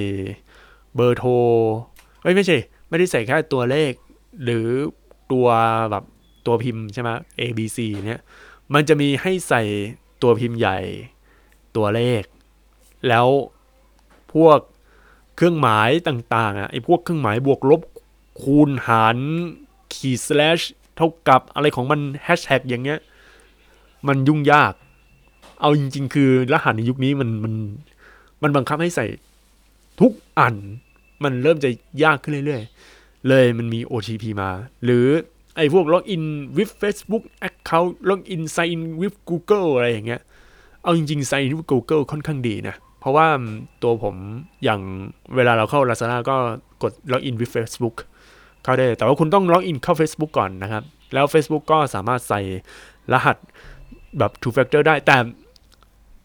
[0.94, 1.30] เบอร์โทร
[2.22, 2.56] ไม่ไม่ใช่
[2.88, 3.92] ไม่ได้ใส่แค่ตัวเลข
[4.42, 4.66] หรือ
[5.32, 5.46] ตัว
[5.90, 6.04] แบบ
[6.46, 8.20] ตัวพิมพ์ใช่ไหม A B C เนี่ย
[8.74, 9.62] มันจะมีให้ใส่
[10.22, 10.78] ตัวพิมพ์ใหญ่
[11.76, 12.22] ตัวเลข
[13.08, 13.26] แล้ว
[14.34, 14.58] พวก
[15.36, 17.82] เครื่องหมายต่างๆอะไอ้พวกเครื่องหมายบวกลบ
[18.42, 19.16] คูณหาร
[19.94, 20.64] ขีด slash
[20.96, 23.00] เท่ากับอะไรของมันแฮชแท็กอย่างเงี้ย
[24.08, 24.72] มันยุ่งยาก
[25.60, 27.54] เอาจริง ๆ คือรหัสในยุคนี้มันมัน
[28.42, 29.06] มันบังคับให้ใส่
[30.00, 30.54] ทุกอัน
[31.24, 31.70] มันเริ่มจะ
[32.02, 32.62] ยากขึ้นเรื่อย
[32.94, 34.50] ๆ เลยมันมี OTP มา
[34.84, 35.06] หรือ
[35.56, 36.22] ไอ้พวกล็อกอิน
[36.56, 40.20] with Facebook account ล็อกอิน sign in with Google อะไรอย่างเงี้ย
[40.82, 43.26] เอาจริงๆ sign in with Google ค่อนข้างดีนะ เพราะว่า
[43.82, 44.14] ตัวผม
[44.64, 44.80] อย่าง
[45.36, 46.36] เวลาเราเข้า Lazada ก็
[46.82, 47.96] กดล็อกอิน with Facebook
[48.62, 50.82] เข้าได้ แต่ว่าคุณต้องล็อกอินเข้า Facebook ก่อนนะครับ
[51.14, 52.40] แล้ว Facebook ก็สามารถใส่
[53.12, 53.36] รหัส
[54.18, 55.16] แบบ two-factor ได้ แต่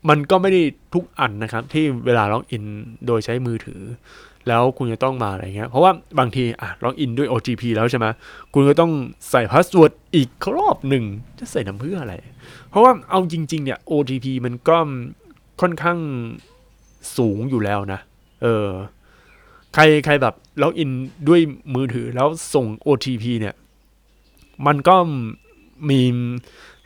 [0.09, 0.61] มันก็ไม่ได้
[0.93, 2.63] ทุกอันนะครับ ที่เวลาล็อกอิน
[3.07, 3.81] โดยใช้มือถือ
[4.47, 8.05] แล้วคุณจะต้องมาอะไรเงี้ย เพราะว่าบางทีอะล็อกอินด้วย OTP แล้วใช่ไหม
[8.53, 8.91] คุณก็ต้อง
[9.29, 11.03] ใส่พาสเวิร์ดอีกรอบหนึ่ง
[11.39, 12.15] จะใส่ซ้ำเพื่ออะไร
[12.69, 14.77] เพราะว่าเอาจริง ๆ เนี่ย OTP มันก็
[15.61, 15.99] ค่อนข้าง
[17.17, 17.99] สูงอยู่แล้วนะ
[18.41, 18.67] เออ
[19.73, 20.89] ใครใครแบบล็อกอิน
[21.27, 21.39] ด้วย
[21.75, 23.55] มือถือแล้วส่ง OTP เนี่ย
[24.67, 24.95] มันก็
[25.89, 26.01] มี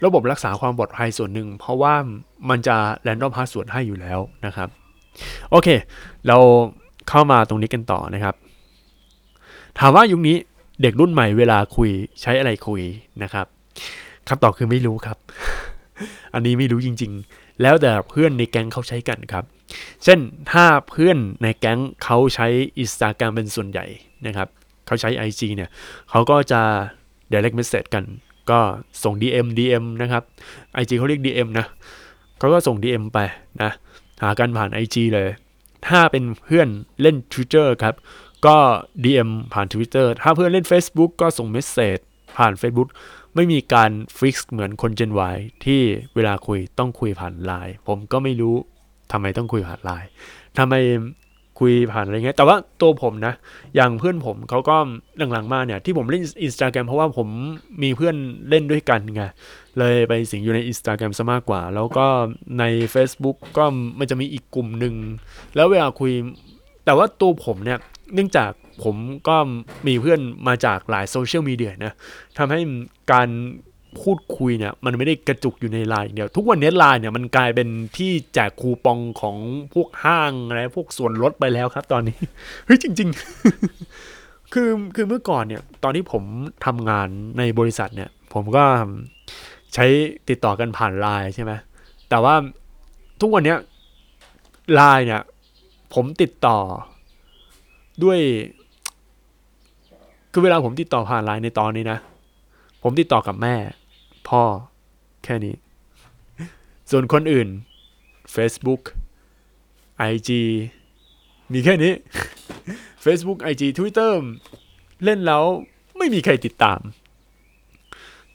[0.05, 1.93] ระบบรักษาความปลอดภัยส่วนหนึ่ง เพราะว่า
[2.49, 4.69] มันจะ random password ให้อยู่แล้วนะครับ
[5.51, 5.67] โอเค
[6.27, 6.37] เรา
[7.09, 8.35] เข้ามาตรงนี้กันต่อนะครับ
[9.79, 10.37] ถามว่ายุคนี้
[10.81, 11.89] เด็กรุ่นใหม่เวลาคุย
[12.21, 12.81] ใช้อะไรคุย
[13.23, 13.45] นะครับ
[14.27, 15.17] คำตอบคือไม่รู้ครับ
[16.33, 19.43] อันนี้ไม่รู้จริง ๆ แล้วแต่เพื่อนในแก๊งเขาใช้กันครับ
[20.03, 20.19] เช่น
[20.51, 22.47] ถ้าเพื่อนในแก๊งเขาใช้
[22.83, 23.85] Instagram เป็นส่วนใหญ่
[24.27, 24.47] นะครับ
[24.85, 25.69] เขาใช้ IG เนี่ย
[26.09, 26.61] เขาก็จะ
[27.31, 28.03] direct message กัน
[28.51, 28.59] ก็
[29.03, 30.23] ส่ง DM DM นะครับ
[30.81, 31.65] IG เขาเรียก DM นะ
[32.39, 33.19] เขาก็ส่ง DM ไป
[33.61, 33.71] นะ
[34.21, 35.29] หากันผ่าน IG เลย
[35.87, 36.69] ถ้าเป็นเพื่อน
[37.01, 37.95] เล่น Twitter ครับ
[38.45, 38.57] ก็
[39.03, 41.97] DM ผ่าน Twitter ถ้าเพื่อนเล่น Facebook ก็ส่งเมสเซจ
[42.37, 42.89] ผ่าน Facebook
[43.35, 45.81] ไม่มีการฟิกเหมือนคน Gen Y ที่
[46.15, 48.55] เวลาคุยต้องคุยผ่านไลน์ผมก็ไม่รู้
[49.11, 50.07] ทำไมต้องคุยผ่านไลน์
[50.57, 50.73] ทำไม
[51.61, 53.33] คุยผ่านอะไรเงี้ยแต่ว่าตัวผมนะ
[53.75, 54.77] อย่างเพื่อนผมเขาก็
[55.31, 57.27] หลังๆมาเนี่ย ที่ผมเล่น Instagram เพราะว่าผม
[57.83, 58.15] มีเพื่อน
[58.49, 59.23] เล่นด้วยกันไง
[59.79, 62.05] เลยไปสิงอยู่ใน Instagram ซะมากกว่า แล้วก็
[62.59, 63.65] ใน Facebook ก็
[63.99, 64.95] มันจะมีอีกกลุ่มหนึ่ง
[65.55, 66.11] แล้วเวลาคุย
[66.85, 67.79] แต่ว่าตัวผมเนี่ย
[68.13, 68.51] เนื่องจาก
[68.83, 68.95] ผม
[69.27, 69.37] ก็
[69.87, 71.93] มีเพื่อนมาจากหลายโซเชียลมีเดียนะ
[72.37, 72.59] ทำให้
[73.11, 73.29] การ
[73.99, 79.37] พูดคุยเนี่ยมันไม่ได้กระจุกอยู่ในไลน์อย่างเดียว ทุกวันนี้ไลน์เนี่ยมันกลายเป็นที่แจกคูปองของ
[79.73, 82.17] พวกห้างอะไรพวกส่วนลดไปแล้วครับ ตอนนี้
[82.65, 83.09] เฮ้ยจริง
[83.81, 86.23] ๆ คือคือเมื่อก่อนเนี่ย ตอนที่ผม
[86.65, 88.63] ทำงานในบริษัทเนี่ย ผมก็
[89.73, 89.85] ใช้
[90.29, 91.51] ติดต่อกันผ่านไลน์ใช่ไหม
[92.09, 92.35] แต่ว่า
[93.21, 93.55] ทุกวันนี้
[94.73, 95.21] ไลน์เนี่ย
[95.93, 96.59] ผมติดต่อ
[98.03, 98.19] ด้วย
[100.31, 101.99] คือเวลาผมติดต่อผ่านไลน์ในตอนนี้นะ
[102.83, 103.55] ผมติดต่อกับแม่
[104.27, 104.43] พ่อ
[105.23, 105.55] แค่นี้
[106.91, 107.47] ส่วนคนอื่น
[108.35, 108.81] Facebook
[110.11, 110.29] IG
[111.53, 111.93] มีแค่นี้
[113.05, 114.11] Facebook IG Twitter
[115.05, 115.43] เล่นแล้ว
[115.97, 116.79] ไม่มีใครติดตาม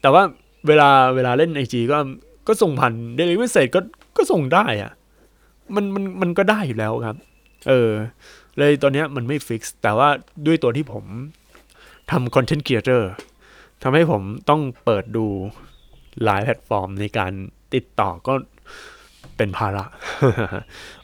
[0.01, 0.23] แต่ว่า
[0.67, 1.99] เวลาเวลาเล่น IG ก็
[2.47, 3.81] ก็ส่งผ่าน Daily Message ก็
[4.17, 4.93] ก็ส่งได้อะ
[5.75, 7.17] มันมันมันก็ได้อยู่แล้วครับ
[7.69, 7.91] เออ
[8.59, 10.09] เลยตอนนี้มันไม่ฟิกซ์แต่ว่า
[10.47, 11.05] ด้วยตัวที่ผม
[12.11, 13.11] ทำคอนเทนต์ครีเอเตอร์
[13.83, 15.27] ทำให้ผมต้องเปิดดู
[16.25, 17.33] หลายแพลตฟอร์มในการ
[17.75, 18.35] ติดต่อก็
[19.37, 19.85] เป็นภาระ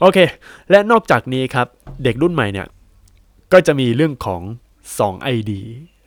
[0.01, 0.19] โอเค
[0.71, 1.67] และนอกจากนี้ครับ
[2.05, 2.69] เด็กรุ่นใหม่เนี่ย
[3.53, 4.43] ก็จะมีเรื่องของ
[4.89, 5.53] 2 ID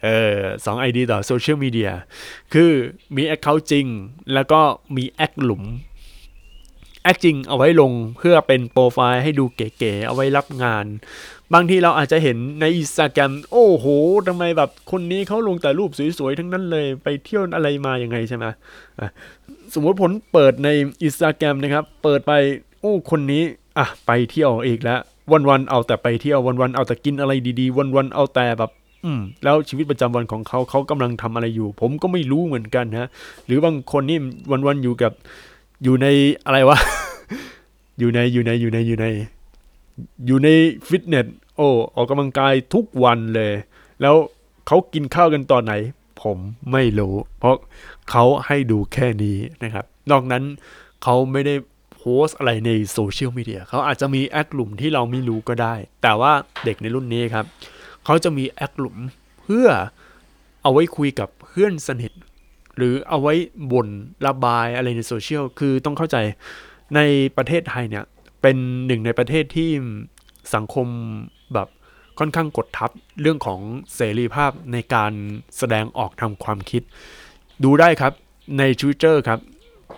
[0.03, 1.91] เออสอง ID ต่อโซเชียลมีเดีย
[2.53, 2.71] คือ
[3.15, 3.85] มี account จริง
[4.33, 4.61] แล้วก็
[4.95, 5.63] มีแอคหลุม
[7.03, 10.85] แอคจริงเอาไว้ลงเพื่อเป็นโปรไฟล์ให้ดูเก๋ๆ เอาไว้รับงาน
[11.53, 13.85] บางทีเราอาจจะเห็นในอินสตาแกรมโอ้โห
[14.27, 18.45] ทำไมแบบคนนี้เขาลงแต่รูปสวยๆทั้งนั้นเลยไปเที่ยวอะไรมาอยังไงใช่ไหม
[19.73, 20.69] สมมติผลเปิดใน
[21.03, 22.31] อินสตาแกรมนะครับ เปิดไป
[22.81, 23.43] โอ้คนนี้
[23.77, 24.99] อะไปเที่ยวอีกแล้ว
[25.49, 28.71] วันๆเอาแต่ไปเที่ยววันๆเอาแต่กินอะไรดีๆ วันๆเอาแต่แบบ
[29.05, 33.09] อืมแล้วชีวิตประจำวันของเขาเขากำลังทำอะไรอยู่ ผมก็ไม่รู้เหมือนกันนะ
[33.45, 34.17] หรือบางคนนี่
[34.67, 35.11] วันๆอยู่กับ
[35.83, 36.07] อยู่ใน
[36.45, 36.77] อะไรวะ
[37.99, 39.05] อยู่ในอยู่ในอยู่ในอยู่ใน
[40.25, 40.49] อยู่ใน
[40.87, 43.53] ฟิตเนสโอ้ออกกำลังกายทุกวันเลย
[44.01, 44.15] แล้ว
[44.67, 45.73] เขากินข้าวกันตอนไหน
[46.21, 46.37] ผม
[46.71, 47.55] ไม่รู้ เพราะ
[48.09, 50.43] เขาให้ดูแค่นี้นะครับ นอกนั้น
[51.03, 51.55] เขาไม่ได้
[51.95, 56.33] โพสอะไรในโซเชียลมีเดียเขาอาจจะมีแอคกลุมที่เราไม่รู้ก็ได้ แต่ว่า
[56.65, 57.45] เด็กในรุ่นนี้ครับ
[58.05, 58.95] เขาจะมีแอคหลุม
[59.41, 59.67] เพื่อ
[60.63, 62.11] เอาไว้คุยกับเพื่อนสนิท
[62.77, 63.33] หรือเอาไว้
[63.71, 63.87] บ่น
[64.27, 66.17] ระบายอะไรในโซเชียลคือต้องเข้าใจ
[66.95, 66.99] ใน
[67.37, 68.05] ประเทศไทยเนี่ย
[68.47, 69.71] เป็นหนึ่งในประเทศที่
[70.53, 70.87] สังคม
[71.53, 71.67] แบบ
[72.19, 73.59] ค่อนข้างกดทับเรื่องของ
[73.95, 75.11] เสรีภาพในการ
[75.57, 76.81] แสดงออกทางความคิด
[77.63, 78.13] ดูได้ครับ
[78.57, 79.39] ใน Twitter ครับ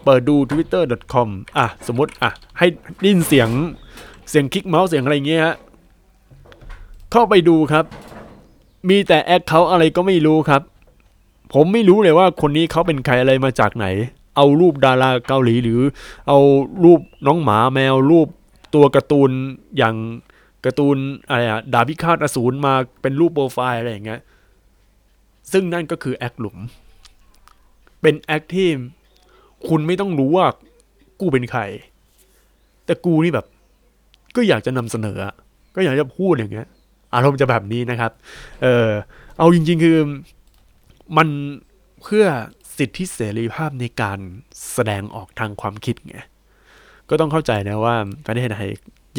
[0.04, 2.68] เปิดดู twitter.com อะ สมมติอะ ให้
[3.04, 3.50] ดินเสียง
[4.30, 5.56] เสียงคลิกเมาส์เสียงอะไรเงี้ยฮะ
[7.12, 7.86] เข้าไปดูครับ
[8.90, 10.62] มีแต่แอคเขาอะไรก็ไม่รู้ครับ
[11.54, 13.88] ผมไม่รู้เลยว่าคนนี้เขาเป็นใครอะไรมาจากไหน
[14.36, 15.82] เอารูปดาราเกาหลีหรือ
[16.28, 16.40] เอา
[16.84, 18.28] รูปน้องหมาแมวรูป
[18.74, 19.32] ตัวการ์ตูน
[19.78, 19.96] อย่าง
[20.66, 20.98] การ์ตูน
[21.30, 24.22] อะไรอะดาบพิฆาตอสูรมาเป็นรูปโปรไฟล์อะไรอย่างเงี้ย
[25.52, 26.58] ซึ่งนั่นก็คือแอคหลุม
[28.02, 28.70] เป็นแอคที่
[29.68, 30.48] คุณไม่ต้องรู้ว่า
[31.20, 31.62] กูเป็นใคร
[32.86, 33.46] แต่กูนี่แบบ
[34.36, 35.18] ก็อยากจะนำเสนอ
[35.76, 36.68] ก็อยากจะพูดอย่างเงี้ย
[37.16, 38.12] อารมณ์จะแบบนี้นะครับ
[38.62, 38.90] เออ
[39.38, 39.98] เอาจริง ๆ คือ
[41.18, 41.28] มัน
[42.04, 42.26] เพื่อ
[42.78, 44.20] สิทธิเสรีภาพในการ
[44.74, 46.18] แสดงออกทางความคิดไง
[47.10, 47.96] ก็ต้องเข้าใจนะว่า
[48.28, 48.70] ประเทศไทย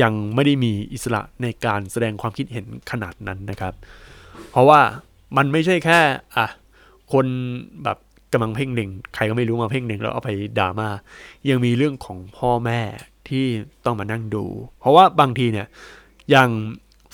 [0.02, 3.74] ยังไม่ได้มีอิสระในการแสดงความคิดเห็นขนาดนั้นนะครับ
[4.50, 4.80] เพราะว่า
[5.36, 6.00] มันไม่ใช่แค่
[6.36, 6.46] อะ
[7.12, 7.26] คน
[7.84, 7.98] แบบ
[8.32, 10.88] กำลังเพ่งเล็งใครก็ไม่รู้มาเพ่งเล็งแล้วเอาไปด่ามา
[11.50, 12.80] ยังมีเรื่องของพ่อแม่
[13.28, 13.44] ที่
[13.84, 14.44] ต้องมานั่งดู
[14.80, 15.66] เพราะว่าบางทีเนี่ย
[16.30, 16.50] อย่าง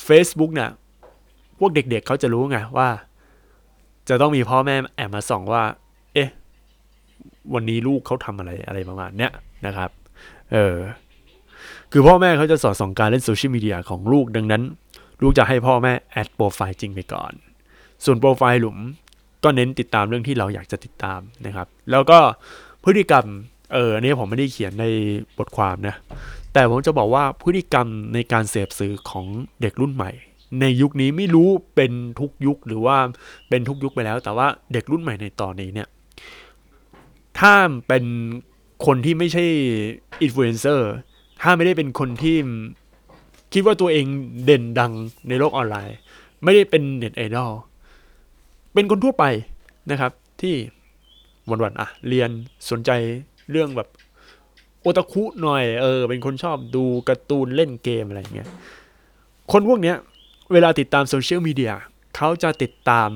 [0.06, 0.70] Facebook เนี่ย
[1.58, 2.88] พวกเด็กๆเขาจะรู้ไงว่า
[4.08, 5.62] จะต้องมีพ่อแม่แอบมาส่องว่า
[6.14, 6.28] เอ๊ะ
[7.54, 9.32] วันนี้ลูกเขาทำอะไรอะไรประมาณเนี้ย
[9.66, 9.90] นะครับ
[10.52, 10.76] เออ
[11.92, 14.62] คือพ่อแม่เขาจะสอนส่องการเล่นโซเชียลมีเดียของลูกดังนั้น
[15.22, 17.32] ลูกจะให้พ่อแม่แอดโปรไฟล์จริงไปก่อน
[18.04, 18.78] ส่วนโปรไฟล์หลุม
[19.44, 22.18] ก็เน้นติดตามเรื่องที่เราอยากจะติดตามนะครับ แล้วก็
[22.84, 23.26] พฤติกรรม
[23.72, 24.86] เอออันนี้ผมไม่ได้เขียนใน
[25.38, 25.94] บทความนะ
[26.52, 29.26] แต่ผมจะบอกว่าพฤติกรรมในการเสพสื่อของ
[29.60, 30.10] เด็กรุ่นใหม่
[30.60, 32.96] ในยุคนี้ไม่รู้เป็นทุกยุคหรือว่า
[33.48, 35.88] เป็นทุกยุคไปแล้ว แต่ว่าเด็กรุ่นใหม่ในตอนนี้เนี่ย
[37.38, 37.54] ถ้า
[37.88, 38.04] เป็น
[38.86, 39.44] คนที่ไม่ใช่
[40.22, 40.90] อินฟลูเอนเซอร์
[41.40, 42.36] ถ้าไม่ได้เป็นคนที่
[43.52, 44.06] คิดว่าตัวเอง
[44.44, 44.92] เด่นดัง
[45.28, 45.96] ในโลกออนไลน์
[46.44, 47.52] ไม่ได้เป็นเน็ตไอดอล
[48.74, 49.24] เป็นคนทั่วไป
[49.90, 50.54] นะครับ ที่
[51.48, 52.30] วันๆอะ เรียน
[52.70, 52.90] สนใจ
[53.50, 53.88] เรื่องแบบ
[54.80, 58.48] โอตาคุหน่อยเออ เป็นคนชอบดูการ์ตูนเล่นเกมอะไรเงี้ย
[59.52, 59.96] คนพวกเนี้ย
[60.52, 61.72] เวลาติดตามโซเชียลมีเดีย
[62.16, 63.10] เขาจะติดตาม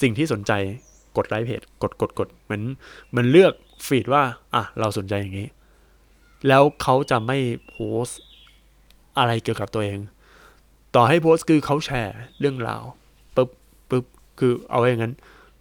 [0.00, 0.52] สิ่งที่สนใจ
[1.16, 2.62] กดไลค์เพจกดกดกดเหมือน
[3.10, 3.52] เหมันเลือก
[3.86, 4.22] ฟีดว่า
[4.54, 5.48] อะ เราสนใจอย่างนี้
[6.48, 7.38] แล้วเขาจะไม่
[7.68, 8.04] โพส
[9.18, 9.98] อะไรเกี่ยวกับตัวเอง
[10.94, 12.82] ต่อให้โพสคือเขาแชร์เรื่องราว
[13.36, 13.50] ปึ๊บ
[13.90, 14.04] ปึ๊บ
[14.38, 15.14] คือเอาอย่างนั้น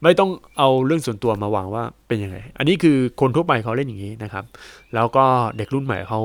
[0.04, 4.46] ไม่ต้องเอาเรื่องส่วนตัวมาวางว่าเป็นยังไง อันนี้คือคนทั่วไปเขาเล่นอย่างนี้นะครับ
[4.94, 5.26] แล้วก็
[5.58, 6.22] เด็กรุ่นใหม่เขา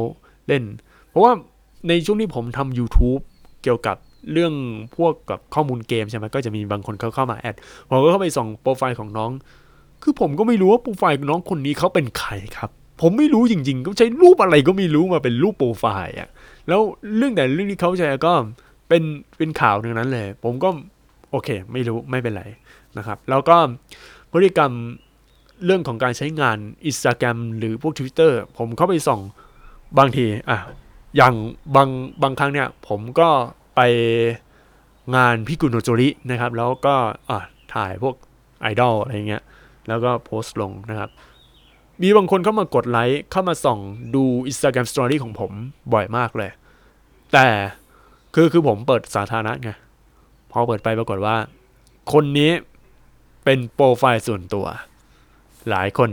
[0.49, 0.63] เล่น
[1.09, 1.33] เพราะว่า
[1.89, 3.23] ในช่วงที่ผมทำ YouTube
[3.63, 3.97] เกี่ยวกับ
[4.33, 4.55] เรื่อง
[4.97, 7.57] พวกกับข้อมูลเกมใช่ไหมก็จะมีบางคนเขาเข้ามาแอด
[7.89, 9.31] ผมก็เข้าไปส่องโปรไฟล์ของน้อง
[10.05, 16.29] คือผมก็ไม่รู้ว่าโปรไฟล์น้องคนนี้เขาเป็นใครครับ ผมไม่รู้จริงๆ ก็ใช้รูปอะไรก็ไม่รู้มาเป็นรูปโปรไฟล์อะ
[16.69, 16.81] แล้ว
[17.17, 18.33] เรื่องแต่เรื่องที่เขาแชร์ก็
[18.89, 19.03] เป็น
[19.39, 20.69] เป็นข่าวทั้งนั้นเลย ผมก็
[21.31, 22.45] โอเค ไม่รู้ไม่เป็นไร
[22.99, 23.57] นะครับ แล้วก็
[24.33, 24.73] พฤติกรรม
[25.65, 26.59] เรื่องของการใช้งาน
[26.91, 29.21] Instagram หรือพวก Twitter ผมเข้าไปส่อง
[29.99, 30.59] บางทีอะ
[31.17, 31.35] อย่าง
[31.77, 31.89] บาง
[32.23, 33.29] บางครั้งเนี่ย ผมก็
[33.77, 33.81] ไป
[35.17, 36.95] งานพี่กุนโนโจรินะครับ แล้วก็
[37.31, 37.39] อะ
[37.75, 38.15] ถ่ายพวก
[38.61, 39.43] ไอดอลอะไรเงี้ย
[39.89, 41.11] แล้วก็โพสต์ลงนะครับ
[42.03, 43.79] มีบางคนเข้ามากดไลค์เข้ามาส่อง
[44.15, 45.53] ดู Instagram Story ของผม
[45.93, 46.51] บ่อยมากเลย
[47.33, 47.47] แต่
[48.35, 49.71] คือคือผมเปิดสาธารณะไง
[50.51, 51.37] พอเปิดไปปรากฏว่า
[52.13, 52.53] คนนี้
[53.45, 54.67] เป็นโปรไฟล์ส่วนตัว
[55.71, 56.11] หลายคน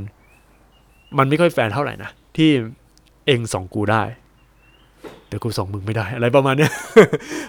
[1.17, 2.49] มันไม่ค่อยแฟนเท่าไหร่นะ ที่
[3.25, 4.03] เองส่องกูได้
[5.27, 6.71] แต่กูส่องมึงไม่ได้ อะไรประมาณเนี้ย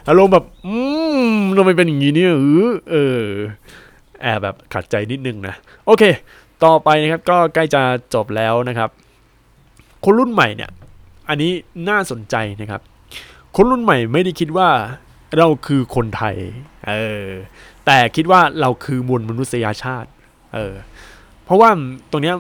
[0.09, 0.75] อารมณ์แบบ อื
[1.19, 3.25] มทำไมเป็นอย่างนี้เนี่ยเออเออ
[4.23, 5.55] แอบแบบขัดใจนิดนึงนะ
[5.87, 6.03] โอเค
[6.65, 7.83] ต่อไปนะครับก็ใกล้จะ
[8.15, 8.91] จบแล้วนะครับ
[10.05, 10.71] คนรุ่นใหม่เนี่ย
[11.29, 11.53] อันนี้
[11.89, 12.81] น่าสนใจนะครับ
[13.57, 14.69] คนรุ่นใหม่ไม่ได้คิดว่า
[15.37, 16.37] เราคือคนไทย
[16.89, 16.93] เอ
[17.27, 17.29] อ
[17.87, 20.11] แต่คิดว่าเราคือมวลมนุษยชาติ
[20.55, 20.75] เออ
[21.45, 21.71] เพราะว่า
[22.11, 22.37] ตรงเนี้ย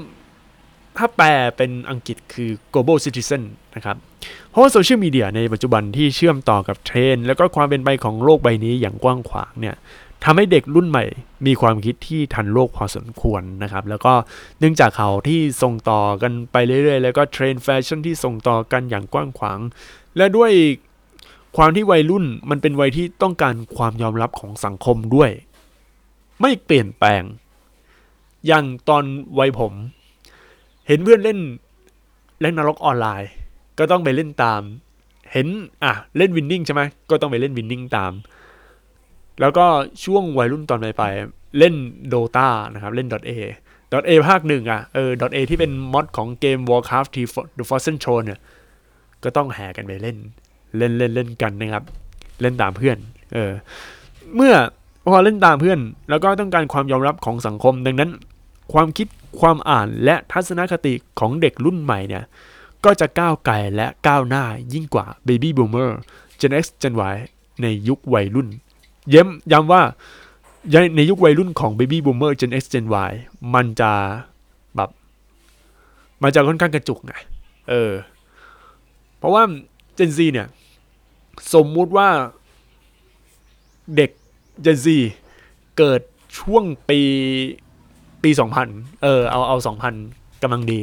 [0.98, 3.42] ถ้าแปลเป็นอังกฤษคือ global citizen
[3.76, 3.96] นะครับ
[4.48, 9.76] เพราะว่าโซเชียลมีเดียในปัจจุบันที่เชื่อมต่อกับเทรนด์ แล้วก็ความเป็นไปของโลกใบนี้อย่างกว้างขวางเนี่ย
[10.24, 11.04] ทำให้เด็กรุ่นใหม่
[11.46, 14.14] มีความคิดที่ทันโลกพอสมควรนะครับ แล้วก็
[14.58, 19.58] เนื่องจากเขาที่ส่งต่อกันไปเรื่อยๆ แล้วก็เทรนด์แฟชั่นที่ส่งต่อกันอย่างกว้างขวาง
[20.16, 20.52] และด้วย
[21.56, 25.30] ความที่วัยรุ่นมันเป็นวัยที่ต้องการความยอมรับของสังคมด้วย
[26.40, 27.22] ไม่เปลี่ยนแปลง
[28.46, 29.04] อย่างตอน
[29.38, 29.72] วัยผม
[30.86, 31.38] เห็นเพื่อนเล่น
[32.42, 33.30] เล่นนรกออนไลน์
[33.78, 34.60] ก็ต้องไปเล่นตาม
[35.32, 35.48] เห็น
[35.84, 38.12] อะเล่นวินนิ่งใช่ไหมก็ต้องไปเล่นวินนิ่งตาม
[39.42, 39.66] แล้วก็
[40.04, 41.74] ช่วงวัยรุ่นตอนปลายๆเล่น
[42.08, 43.16] โดตานะครับเล่น .a
[44.08, 47.10] .a ภาคหนึ่งอะเออ .a ที่เป็นมอดของเกม Warcraft
[47.58, 48.40] The Forgotten Throne เนี่ย
[49.24, 50.16] ก็ต้องแห่กันไปเล่น
[50.78, 51.84] เล่นเล่นเล่นกันนะครับ
[52.40, 52.96] เล่นตามเพื่อน
[53.34, 53.52] เออ
[54.34, 54.54] เมื่อ
[55.12, 55.78] พอเล่นตามเพื่อน
[56.10, 58.10] แล้วก็ต้องการความยอมรับของสังคม ดังนั้น
[58.72, 59.06] ความคิด
[59.40, 62.24] ความอ่านและทัศนคติของเด็กรุ่นใหม่เนี่ย
[62.84, 65.90] ก็จะก้าวไกลและก้าวหน้ายิ่งกว่า Baby Boomer
[66.40, 67.16] Gen X Gen Y
[67.62, 68.48] ในยุควัยรุ่น
[69.10, 69.82] เย้ำย้ำว่า
[70.96, 73.12] ในยุควัยรุ่นของ Baby Boomer Gen X Gen Y
[73.54, 73.92] มันจะ
[74.76, 74.90] แบบ
[76.22, 77.12] มันจะค่อนข้างกระจุกไง
[77.70, 77.92] เออ
[79.18, 79.42] เพราะว่า
[79.98, 80.48] Gen Z เนี่ย
[81.54, 82.08] สมมุติว่า
[83.96, 84.10] เด็ก
[84.64, 84.86] Gen Z
[85.78, 86.00] เกิด
[86.38, 87.00] ช่วงปี
[88.22, 88.30] ปี
[88.66, 89.56] 2000 เออ เอาเอา
[90.00, 90.78] 2000กำลังดี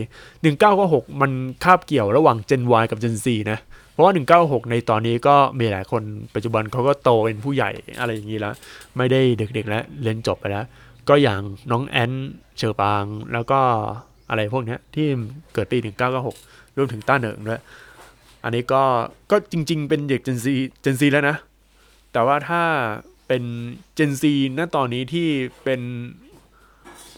[0.57, 1.31] 1996 มัน
[1.63, 6.03] คาบเกี่ยวระหว่าง Gen Y กับ Gen Z นะเราะว่า 196 ในตอนนี้ก็มีหลายคน
[6.35, 8.53] ปัจจุบันเขาก็โตเป็นผู้ใหญ่อะไรอย่างนี้แล้ว
[8.97, 10.65] ไม่ได้เด็กๆแล้วเรียนจบไปแล้ว
[11.09, 12.11] ก็อย่างน้องแอน
[12.57, 13.59] เชอร์ปางแล้วก็
[14.29, 15.07] อะไรพวกนี้ที่
[15.53, 15.77] เกิดปี
[16.27, 17.61] 1996รวมถึงต้าเหนิงด้วย
[18.43, 18.83] อันนี้ก็
[19.31, 20.47] ก็จริง ๆ เป็นเด็ก Gen Z
[20.83, 21.37] Gen Z แล้วนะ
[22.13, 22.63] แต่ว่าถ้า
[23.27, 23.43] เป็น
[23.97, 24.23] Gen Z
[24.57, 25.27] ณตอนนี้ที่
[25.63, 25.81] เป็น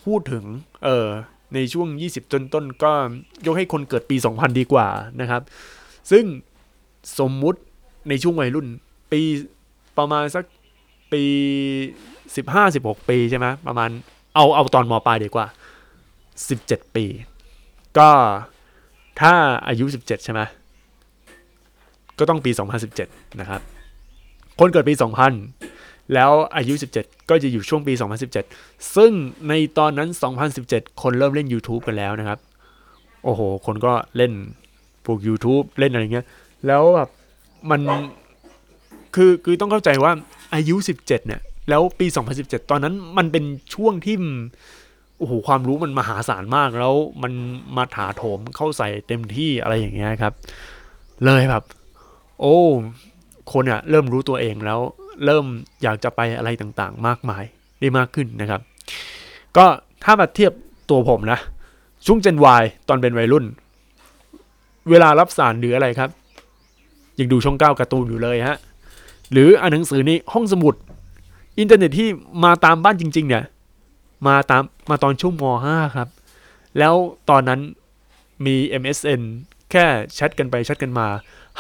[0.06, 0.44] พูดถึง
[0.84, 1.08] เออ
[1.54, 2.92] ในช่วง 20 ต้นต้นก็
[3.46, 4.88] ยกให้คนเกิดปี 2000 ดีกว่า
[5.22, 5.42] นะครับ
[6.12, 6.24] ซึ่ง
[7.20, 7.60] สมมุติ
[8.10, 8.68] ในช่วงวัยรุ่น
[9.12, 9.22] ปี
[9.98, 10.44] ประมาณสัก
[11.12, 11.24] ปี
[12.36, 13.90] 15-16ปีใช่ไหมประมาณ
[14.36, 15.46] เอาเอาตอนมปลายดีกว่า
[16.42, 17.06] 17ปี
[17.98, 18.10] ก็
[19.22, 19.34] ถ้า
[19.68, 20.42] อายุ17ใช่ไหม
[22.20, 23.08] ก็ต้องปี2017นสิบเจ็ด
[23.40, 23.62] นะครับ
[24.60, 24.94] คนเกิดปี
[25.54, 27.94] 2000แล้วอายุ 17 ก็จะอยู่ช่วงปี
[28.44, 29.12] 2017 ซึ่ง
[29.48, 30.10] ในตอนนั้น
[30.56, 32.40] 2017 คนเริ่มเล่น YouTube กันแล้วนะครับ
[33.24, 34.32] โอ้โห คนก็เล่น
[35.06, 36.26] พวก YouTube เล่นอะไรเงี้ย
[36.68, 37.10] แล้วแบบ
[37.72, 37.82] มัน
[39.16, 40.12] คือคือต้องเข้าใจว่า
[40.54, 42.08] อายุ 17เนี่ยแล้วปี
[42.40, 43.44] 2017 ตอนนั้นมันเป็น
[43.74, 44.16] ช่วงที่
[45.18, 47.34] โอ้โหความรู้มันมหาศาลมากแล้วมัน
[47.78, 50.34] มาถาโถมเข้าใส่เต็มที่อะไรอย่างเงี้ยครับ
[51.26, 51.64] เลยแบบ
[52.40, 52.58] โอ้
[53.54, 54.80] คนอะเริ่มรู้ตัวเองแล้ว
[55.26, 55.46] เริ่ม
[55.84, 57.44] อยากจะไปอะไรต่างๆ มากมาย
[57.80, 58.62] ได้มากขึ้นนะครับ
[59.58, 59.66] ก็
[60.04, 60.54] ถ้ามาเทียบ
[60.90, 61.40] ตัวผมนะ
[62.06, 63.46] ช่วง Gen Y ตอนเป็นวัยรุ่น
[64.90, 66.10] เวลารับสารหรืออะไรครับ
[67.20, 68.58] ยังดูช่องเก้าการ์ตูนอยู่เลยฮะ
[69.32, 70.76] หรืออ่านหนังสือที่ห้องสมุด
[71.60, 72.10] อินเทอร์เน็ตที่
[72.44, 73.44] มาตามบ้านจริง ๆ เนี่ย
[74.28, 76.08] มาตามมาตอนช่วงม .5 ครับ
[76.80, 76.96] แล้ว
[77.30, 77.60] ตอนนั้น
[78.46, 79.22] มี MSN
[79.72, 81.08] แค่แชทกันไปแชทกันมา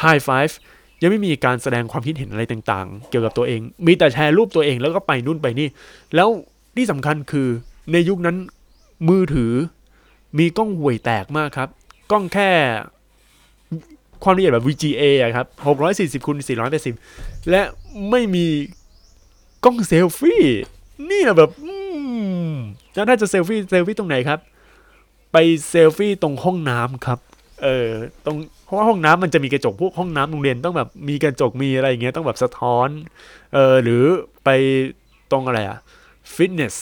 [0.01, 0.53] High Five
[1.01, 5.67] ยังไม่มีการแสดงความคิดเห็นอะไรต่างๆ เกี่ยวกับตัวเอง มีแต่แชร์รูปตัวเองแล้วก็ไปนู่นไปนี่
[6.15, 6.29] แล้ว
[6.75, 7.47] ที่สำคัญคือ
[7.91, 8.37] ในยุคนั้น
[9.09, 9.51] มือถือ
[10.37, 11.69] มีกล้องห่วยแตกมากครับ
[12.11, 12.49] กล้องแค่
[14.23, 15.47] ความละเอียดแบบ VGA อะครับ
[16.21, 16.35] 640คูณ
[16.93, 17.61] 480 และ
[18.09, 18.45] ไม่มี
[19.63, 20.43] กล้องเซลฟี่
[21.09, 21.51] นี่นะแบบ
[22.95, 24.39] แล้วถ้าจะเซลฟี่เซลฟี่ตรงไหนครับ
[25.31, 25.37] ไป
[25.69, 27.19] เซลฟี่ตรงห้องน้ำครับ
[27.63, 27.89] เออ
[28.25, 32.87] ตรงเพราะว่าห้องน้ำมันจะมีกระจกพวกห้องน้ำโรงเรียนต้องแบบมีกระจกมีอะไรอย่างเงี้ยต้องแบบสะท้อน
[33.53, 34.03] เออหรือ
[34.43, 34.49] ไป
[35.31, 35.79] ตรงอะไรอะ
[36.33, 36.75] ฟิตเนส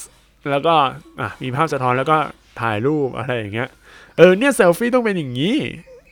[0.51, 0.73] แล้วก็
[1.19, 2.17] อะมีภาพสะท้อนแล้วก็
[2.61, 3.69] ถ่ายรูปอะไรอย่างเงี้ย
[4.17, 5.55] เออเนี่ยเซลฟี่ต้องเป็นอย่างนี้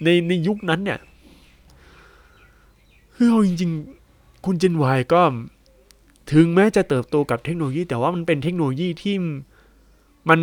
[0.03, 0.99] ในในยุคนั้นเนี่ย
[3.20, 3.72] คือเอาจริง
[4.09, 5.22] ๆ คุณเจนวายก็
[6.32, 9.15] ถึงแม้จะเติบโตกับเทคโนโลยี แต่ว่ามันเป็นเทคโนโลยีที่
[10.30, 10.39] มัน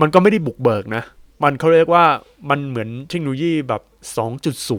[0.00, 1.02] มันก็ไม่ได้บุกเบิกนะ
[1.42, 2.04] มันเขาเรียกว่า
[2.50, 3.82] มันเหมือนเทคโนโลยีแบบ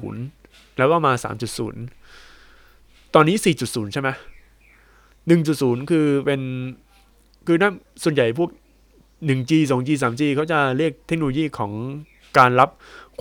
[0.09, 1.13] 2.0 แล้วก็มา
[1.93, 4.09] 3.0 ตอนนี้ 4.0 ใช่ไหม
[5.19, 6.41] 1.0 คือเป็น
[7.45, 7.73] คือนั่น
[8.03, 8.49] ส่วนใหญ่พวก
[9.29, 11.71] 1G 2G 3G เขาจะเรียกเทคโนโลยีของ
[12.37, 12.69] การรับ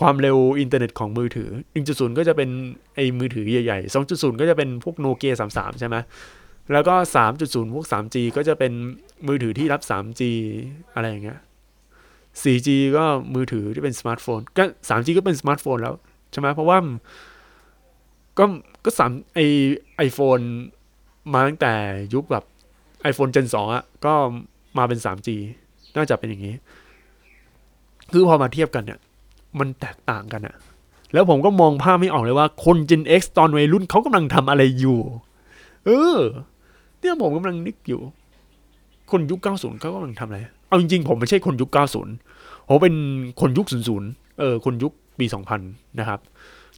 [0.01, 1.51] ความเร็วอินเทอร์เน็ตของมือถือ
[1.85, 2.51] 1.0 ก็จะเป็น
[2.95, 5.97] ไอ้มือถือใหญ่ๆ 2.0 ก็จะเป็นพวกโนเกีย33 ใช่ไหม
[6.73, 6.95] แล้วก็
[7.35, 8.73] 3.0 พวก 3G ก็จะเป็น
[9.29, 10.23] มือถือที่รับ 3G
[10.95, 11.41] อะไรอย่างเงี้ย
[12.43, 13.05] 4G ก็
[13.35, 15.95] มือถือที่เป็นสมาร์ทโฟน ก็ 3G ก็เป็นสมาร์ทโฟนแล้ว
[16.33, 16.79] ใช่ไหมเพราะว่า
[18.39, 18.45] ก็
[18.85, 19.41] ก็สามไอ
[19.97, 20.39] iPhone
[21.33, 21.75] มาตั้งแต่
[22.15, 22.45] ยุคแบบ
[23.11, 24.15] iPhone Gen 2อะก็
[24.79, 25.29] มาเป็น 3G
[25.97, 26.55] น่าจะเป็นอย่างนี้
[28.13, 28.99] คือพอมาเทียบกันเนี่ย
[29.59, 30.57] มันแตกต่างกันอะ
[31.13, 34.99] แล้วผมก็มองภาพไม่ออกเลยว่าคน Gen X ตอนวัยรุ่นเขากำลังทำอะไรอยู่
[35.87, 36.19] เออ
[37.01, 38.01] เนี่ยผมกำลังนึกอยู่
[39.11, 40.39] คนยุค 90เขากำลังทำอะไร
[40.69, 41.71] เอาจริงๆ ผมไม่ใช่คนยุค
[42.19, 42.95] 90 ผมเป็น
[43.41, 43.67] คนยุค
[44.03, 45.27] 00 เออ คนยุคปี
[45.63, 46.21] 2000 นะครับ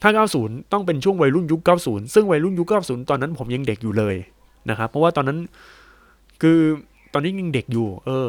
[0.02, 0.10] ถ้า
[0.40, 4.14] 90 ต้องเป็นช่วงวัยรุ่นยุค 90 ซึ่งวัยรุ่นยุค 90 ตอนนั้นผมยังเด็กอยู่เลย
[4.70, 5.38] นะครับ เพราะว่าตอนนั้น
[6.42, 6.58] คือ
[7.12, 8.28] ตอนนี้ยังเด็กอยู่ เออ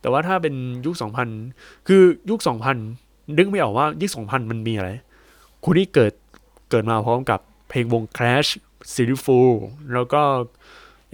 [0.00, 0.94] แต่ว่าถ้าเป็นยุค
[1.40, 2.40] 2000คือยุค
[2.88, 4.90] 2000นึกไม่ออกว่ายุค2000มันมีอะไร
[5.64, 6.12] คุณที่เกิด
[6.70, 8.50] เกิดมาพร้อมกับเพลงวง Crash
[8.94, 9.50] s i r i f u l
[9.92, 10.22] แล้วก็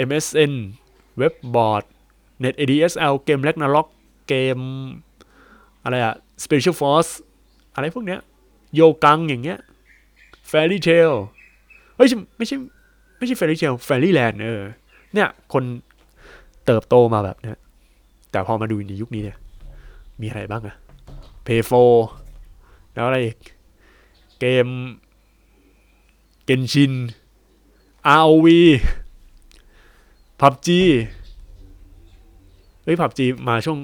[0.09, 0.53] MSN
[1.19, 1.85] เว็บบอร์ด
[2.43, 3.87] Net ADSL เกม Ragnarok
[4.29, 4.59] เกม
[5.85, 6.15] อะไรอะ
[6.45, 7.11] Special Force
[7.75, 8.21] อะไรพวกเนี้ย
[8.75, 9.59] โยกังอย่างเงี้ย
[10.51, 11.13] Fairy Tail
[11.97, 12.09] เฮ้ย
[12.39, 12.57] ไม่ใช่
[13.19, 14.63] ไม่ใช่ Fairy Tail Fairy Land เออ
[15.15, 15.65] เนี่ย คน
[16.67, 17.57] เติบโตมาแบบเนี้ย
[18.37, 19.39] แต่พอมาดูในยุคนี้เนี่ย
[20.21, 20.77] มีอะไรบ้างอะ
[21.47, 21.61] p a y
[22.27, 23.39] 4แล้วอะไรอีก
[24.41, 24.67] เกม
[26.45, 26.93] เกนชิน
[28.21, 28.47] ROV
[30.41, 30.69] PUBG
[32.83, 33.79] เฮ้ย PUBG มาช่วง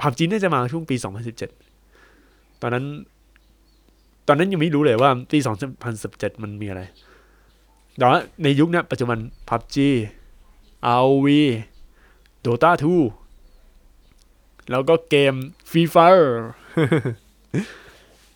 [0.00, 0.96] PUBG น่าจะมาช่วงปี
[1.78, 2.84] 2017 ตอนนั้น
[4.26, 5.38] ตอนนั้นยังไม่รู้เลยว่าปี
[5.90, 6.82] 2017 มันมีอะไร
[7.98, 9.76] แต่ว่าในยุคนี้ปัจจุบัน PUBG
[10.98, 11.26] ROV
[12.44, 13.23] Dota 2
[14.70, 15.34] แล้วก็เกม
[15.70, 16.30] Free Fire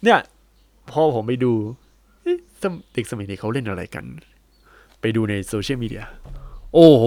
[0.04, 0.18] เนี่ย
[0.90, 1.52] พอผมไปดู
[2.92, 4.04] เด็กสมัยนี้เขาเล่นอะไรกัน
[5.00, 6.04] ไปดูในโซเชียลมีเดีย
[6.74, 7.06] โอ้โห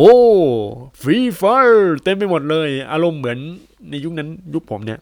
[1.01, 3.37] Free Fire เต็มไปหมดเลย อารมณ์เหมือน
[3.89, 4.99] ในยุคนั้นยุคผมเนี่ย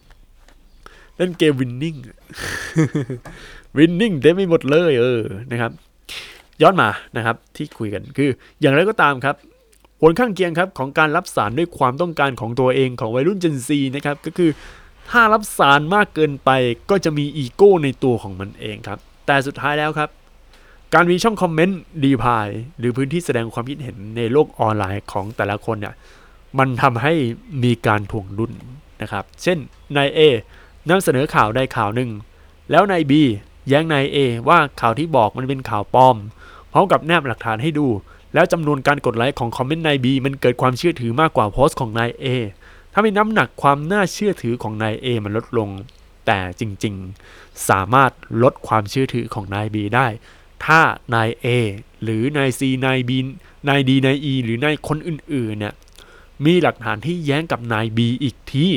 [1.18, 1.96] เล่นเกม Winning
[3.78, 5.72] Winning เต็มไปหมดเลย เออนะครับ
[6.62, 8.30] ย้อนมานะครับ ที่คุยกันคือ
[8.62, 9.36] อย่างไรก็ตามครับ
[10.02, 14.52] ผลข้างเคียงครับของการรับสารด้วยความต้องการของตัวเองของวัยรุ่น Gen Z นะครับก็คือ
[15.10, 16.50] ถ้ารับสารมากเกินไป
[16.90, 20.10] ก็จะมีอีโก้ในตัวของมันเองครับ แต่สุดท้ายแล้วครับ
[20.94, 22.48] การมีช่องคอมเมนต์ดีพาย
[22.78, 25.96] หรือพื้นที่แสดงความคิดเห็นในโลกออนไลน์ของแต่ละคนเนี่ย
[26.60, 27.14] มันทำให้
[27.64, 28.52] มีการถ่วงดุล
[29.02, 29.58] นะครับ เช่น
[29.98, 30.20] นาย A
[30.90, 32.10] นำเสนอข่าวใดข่าวหนึ่ง
[32.72, 33.14] แล้วนาย B
[33.70, 34.18] แย้งนาย A
[34.50, 36.18] ว่าข่าวที่บอกมันเป็นข่าวปลอม
[36.72, 37.88] พร้อมกับแนบหลักฐานให้ดู
[38.34, 42.26] แล้วจำนวนการกดไลค์ของคอมเมนต์นาย B มันเกิดความเชื่อถือมากกว่าโพสต์ของนาย A
[42.94, 45.70] ถ้ามีน้ำหนักความน่าเชื่อถือของนาย A มันลดลง
[46.26, 48.12] แต่จริงๆ สามารถ
[48.44, 50.08] ลดความเชื่อถือของนาย B ได้
[50.66, 50.82] ถ้า
[51.16, 51.48] นาย A
[52.04, 53.12] หรือนาย C นาย B
[53.70, 55.74] นาย D นาย E หรือนายคนอื่นๆเนี่ย
[56.46, 58.68] มีหลักฐานที่แย้งกับนาย B อีกที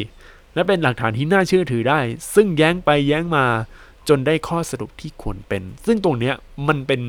[0.54, 2.00] และเป็นหลักฐานที่น่าเชื่อถือได้
[2.34, 3.44] ซึ่งแย้งไปแย้งมา
[4.08, 6.34] จนได้ข้อสรุปที่ควรเป็น ซึ่งตรงเนี้ย
[6.68, 7.00] มันเป็น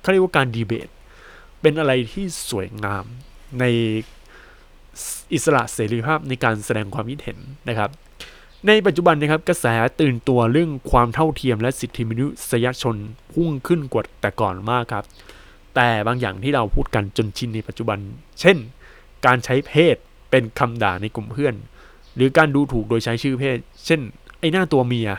[0.00, 0.88] เขาเรียกว่าการดีเบต
[1.64, 3.04] เป็นอะไรที่สวยงาม
[3.60, 3.64] ใน
[5.32, 7.38] อิสระเสรีภาพในการแสดงความคิดเห็น
[7.68, 7.90] นะครับ
[8.66, 9.66] ในปัจจุบันนะครับกระแส
[10.00, 12.96] ตื่นตัวเรื่องความเท่าเทียมและสิทธิมนุษยชน
[13.32, 15.04] พุ่งขึ้นกว่าแต่ก่อนมากครับ
[15.74, 17.98] แต่บางอย่างที่เราพูดกันจนชินในปัจจุบัน
[18.40, 18.56] เช่น
[19.26, 19.96] การใช้เพศ
[20.30, 21.54] เป็นคำด่าในกลุ่มเพื่อน
[22.16, 24.00] หรือการดูถูกโดยใช้ชื่อเพศ เช่น
[24.40, 25.10] ไอ้หน้าตัวเมีย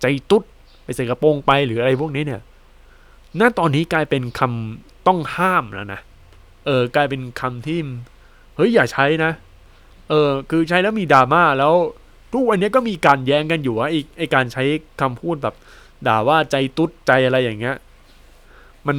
[0.00, 0.42] ใจตุ๊ด
[0.84, 2.42] ไปใส่กระโปรงไปหรืออะไรพวกนี้เนี่ย
[3.40, 6.00] ณตอนนี้กลายเป็นคำ ต้องห้ามแล้วนะ
[6.66, 7.78] เออกลายเป็นคำที่
[8.56, 9.32] เฮ้ยอย่าใช้นะ
[10.08, 11.74] เออคือใช้แล้วมีดราม่าแล้ว
[12.32, 14.64] ทุกวันนี้ก็มีการแย้งกันอยู่ว่าไอไอการใช้
[15.00, 15.54] คำพูดแบบ
[16.06, 17.76] ด่าว่าใจตุ๊ดใจอะไรอย่างเงี้ย
[18.86, 18.98] มัน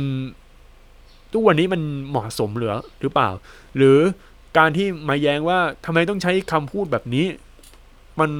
[1.33, 3.29] ทุกวันนี้มันเหมาะสมหรือหรือเปล่า
[3.77, 3.97] หรือ
[4.57, 7.25] การที่มาแย้งว่าทำไมต้องใช้คำพูดแบบนี้
[8.19, 8.31] มัน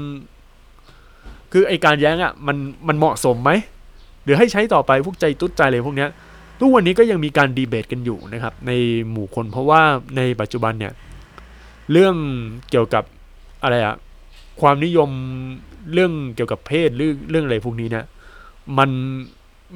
[1.52, 2.58] คือไอการแย้งอะ่ะมัน
[2.88, 3.52] มันเหมาะสมไหม
[4.24, 6.10] หรือให้ใช้ต่อไปพวกใจตุ๊ดใจอะไรพวกเนี้ย
[6.60, 8.72] ทุกวันนี้ก็ยังมีการดีเบตกันอยู่นะครับ ใน
[9.12, 9.82] หมู่คนเพราะว่า
[10.18, 10.94] ในปัจจุบันเนี่ย
[11.92, 12.16] เรื่อง
[12.70, 13.04] เกี่ยวกับ
[13.64, 13.96] อะไรอะ
[14.62, 15.10] ความนิยม
[15.94, 18.06] เรื่องเกี่ยวกับเพศหรือเรื่องอะไรพวกนี้เนี่ย
[18.78, 18.90] มัน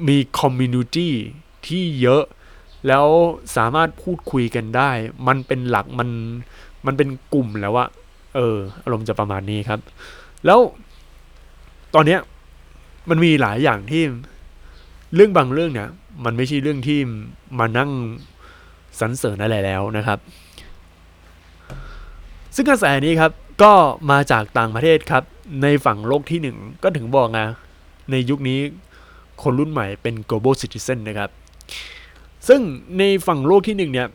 [0.08, 1.12] มีคอมมูนิตี้
[1.66, 2.22] ที่เยอะ
[2.88, 3.06] แล้ว
[3.56, 4.90] สามารถพูดคุยกันได้
[5.28, 6.08] มันเป็นหลักมัน
[6.86, 7.88] มันเป็นกลุ่มแล้วอะ
[8.34, 9.80] เออ อารมณ์จะประมาณนี้ครับ
[10.46, 10.58] แล้ว
[11.94, 12.20] ตอนเนี้ย
[13.10, 14.02] มันมีหลายอย่างที่
[15.14, 15.88] เรื่องบางเรื่องเนี่ย
[16.24, 16.98] มันไม่ใช่เรื่องที่
[17.58, 17.90] มานั่ง
[19.00, 20.18] สรรเสริญอะไรแล้วนะครับ
[22.54, 23.72] ซึ่งกระแสนี้ครับก็
[24.10, 25.24] มาจากต่างประเทศครับ
[25.62, 27.40] ในฝั่งโลกที่หนึ่งก็ถึงบอกไง
[28.10, 28.60] ในยุคนี้
[29.42, 31.30] คนรุ่นใหม่เป็น global citizen นะครับ
[32.48, 32.60] ซึ่ง
[32.98, 34.08] ในฝั่งโลกที่หนึ่งเนี่ย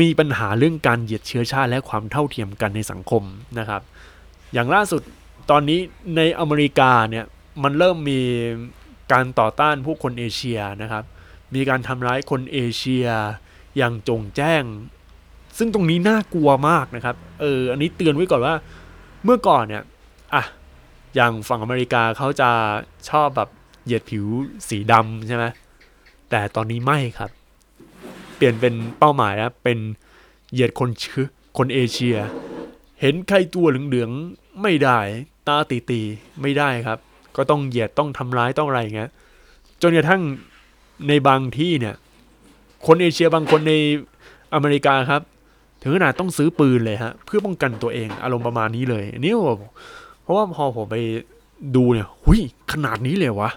[0.00, 3.22] มีปัญหาเรื่องการเหยียดเชื้อชาติและความเท่าเทียมกันในสังคม
[3.58, 3.82] นะครับ
[4.52, 5.02] อย่างล่าสุด
[5.50, 5.80] ตอนนี้
[6.16, 7.24] ในอเมริกาเนี่ย
[7.62, 8.20] มันเริ่มมี
[9.12, 11.04] การต่อต้านผู้คนเอเชียนะครับ
[11.54, 13.06] มีการทำร้ายคนเอเชีย
[13.76, 14.64] อย่างจงแจ้ง
[15.58, 18.54] ซึ่งตรงนี้น่ากลัวมากนะครับ เออ อันนี้เตือนไว้ก่อนว่า
[19.24, 19.82] เมื่อก่อนเนี่ย
[20.34, 20.44] อะ
[21.14, 22.50] อย่างฝั่งอเมริกาเขาจะ
[23.10, 23.48] ชอบแบบ
[23.84, 24.26] เหยียดผิว
[24.68, 25.44] สีดำใช่ไหม
[26.30, 27.30] แต่ตอนนี้ไม่ครับ
[28.36, 29.78] เปลี่ยนเป็นเป้าหมายนะเป็น
[30.52, 31.26] เหยียดคนชื้อ
[31.58, 32.16] คนเอเชีย
[33.00, 34.98] เห็นใครตัวเหลืองๆไม่ได้
[35.46, 36.98] ตาตีๆไม่ได้ครับ
[37.36, 39.10] ก็ต้องเหยียดต้องทำร้ายต้องอะไรอย่างเงี้ย
[39.82, 40.22] จนกระทั่ง
[41.08, 41.94] ในบางที่เนี่ย
[42.86, 43.74] คนเอเชียบางคนใน
[44.54, 45.22] อเมริกาครับ
[45.82, 49.32] ถึงขนาดต้องซื้อปืนเลยฮะเพื่อป้องกันตัวเองอารมณ์ประมาณนี้เลยอันนี่
[50.22, 50.96] เพราะว่าพอผมไป
[51.76, 52.40] ดูเนี่ยหุย
[52.72, 53.50] ขนาดนี้เลยวะ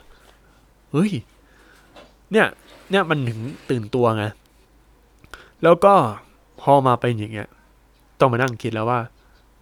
[0.92, 1.12] เฮ้ย
[2.32, 2.48] เนี่ย
[2.92, 4.26] เนี่ยมันถึงตื่นตัวไง
[5.64, 5.94] แล้วก็
[6.62, 7.48] พอมาเป็นอย่างเงี้ย
[8.20, 9.00] ต้องมานั่งคิดแล้วว่า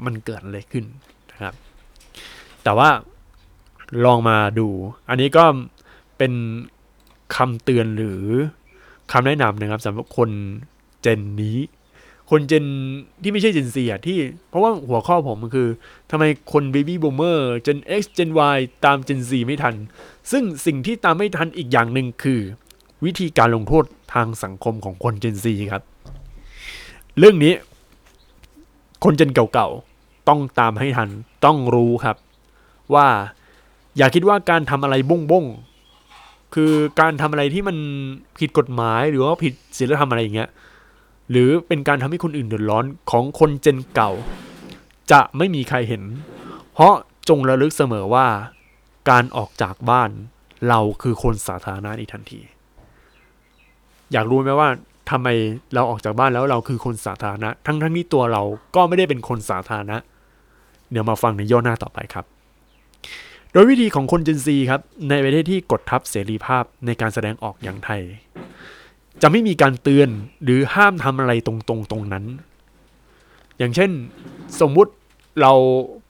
[0.06, 0.86] มันเกิดอะไรขึ้น
[1.32, 1.54] นะครับ
[2.64, 2.90] แต่ว่า
[4.06, 4.68] ลองมาดู
[5.10, 5.46] อันนี้ก็
[6.18, 6.34] เป็น
[7.36, 8.24] คำเตือนหรือ
[9.12, 10.30] คำแนะนำนะครับสำหรับคน
[11.02, 11.60] เจนนี้
[12.32, 12.66] คนเจน
[13.22, 14.18] ที่ไม่ใช่เจนซีอะที่
[14.50, 15.68] เพราะว่าหัวข้อผมมันคือ
[16.12, 19.76] ทำไมคน Baby Boomer Gen X Gen Y ตาม Gen Z ไม่ทัน
[20.32, 22.40] ซึ่งสิ่งที่ตามไม่ทันอีกอย่างหนึ่งคือ
[23.06, 23.84] วิธีการลงโทษ
[24.14, 25.84] ทางสังคมของคน Gen Z ครับ
[27.18, 27.54] เรื่องนี้
[29.04, 31.10] คนเจนเก่าๆ ต้องตามให้ทัน
[31.46, 32.18] ต้องรู้ครับ
[32.94, 33.08] ว่า
[33.98, 35.46] อย่าคิดว่าการทำอะไรบ้งบ้ง
[36.54, 37.78] คือการทำอะไรที่มัน
[38.40, 40.50] ผิดกฎหมายหรือว่าผิดศีลธรรมอะไรอย่างเงี้ย
[41.32, 44.12] หรือเป็นการทำให้คนอื่นเดือดร้อนของคนเจนเก่า
[45.12, 46.04] จะไม่มีใครเห็น
[46.74, 46.94] เพราะ
[47.30, 48.28] จงระลึกเสมอว่า
[49.10, 50.10] การออกจากบ้าน
[50.70, 52.40] เราคือคนสาธารณะในทันที
[54.12, 54.70] อยากรู้ไหมว่า
[55.10, 55.28] ทำไม
[55.74, 58.44] เราออกจากบ้านแล้วเราคือคนสาธารณะ ทั้งทั้งที่ตัวเรา
[58.76, 59.98] ก็ไม่ได้เป็นคนสาธารณะ
[60.92, 62.26] เดี๋ยวมาฟังในย่อหน้าต่อไปครับ
[63.56, 68.02] โดยวิธีของคนเจนซีครับในประเทศที่กดทับเสรีภาพในการแสดงออกอย่างไทย
[69.22, 70.10] จะไม่มีการเตือน
[70.44, 72.26] หรือห้ามทำอะไรตรงๆตรงนั้น
[73.58, 73.92] อย่างเช่น
[74.62, 74.92] สมมุติ
[75.42, 75.54] เรา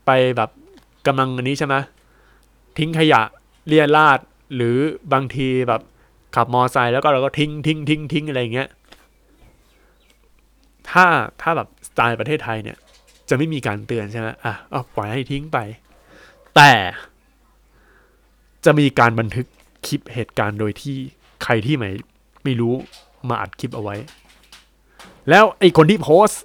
[0.05, 0.49] ไปแบบ
[1.07, 1.75] กำลังอันนี้ใช่ไหม
[2.77, 3.21] ทิ้งขยะ
[3.67, 4.19] เลียราด
[4.55, 4.77] หรือ
[5.13, 5.81] บางทีแบบ
[6.35, 8.69] ขับมอไซค์แล้วก็เราก็ทิ้งทิ้งทิ้งทิ้งอะไรอย่างเงี้ย
[10.89, 11.05] ถ้า
[11.41, 12.77] ถ้าแบบสไตล์ประเทศไทยเนี่ย
[13.29, 15.57] จะไม่มีการเตือนใช่ไหมอะเอาปล่อยให้ทิ้งไป
[16.55, 16.71] แต่
[18.65, 19.47] จะมีการบันทึก
[19.85, 20.97] คลิปเหตุการณ์โดยที่
[21.43, 21.89] ใครที่ไม่
[22.43, 22.73] ไม่รู้
[23.29, 23.95] มาอัดคลิปเอาไว้
[25.29, 26.41] แล้วไอ้คนที่โพสต์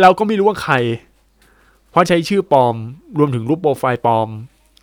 [0.00, 0.74] เราก็ไม่รู้ว่าใคร
[1.90, 2.74] เพราะใช้ชื่อปลอม
[3.18, 4.28] รวมถึงรูปโปรไฟล์ปลอม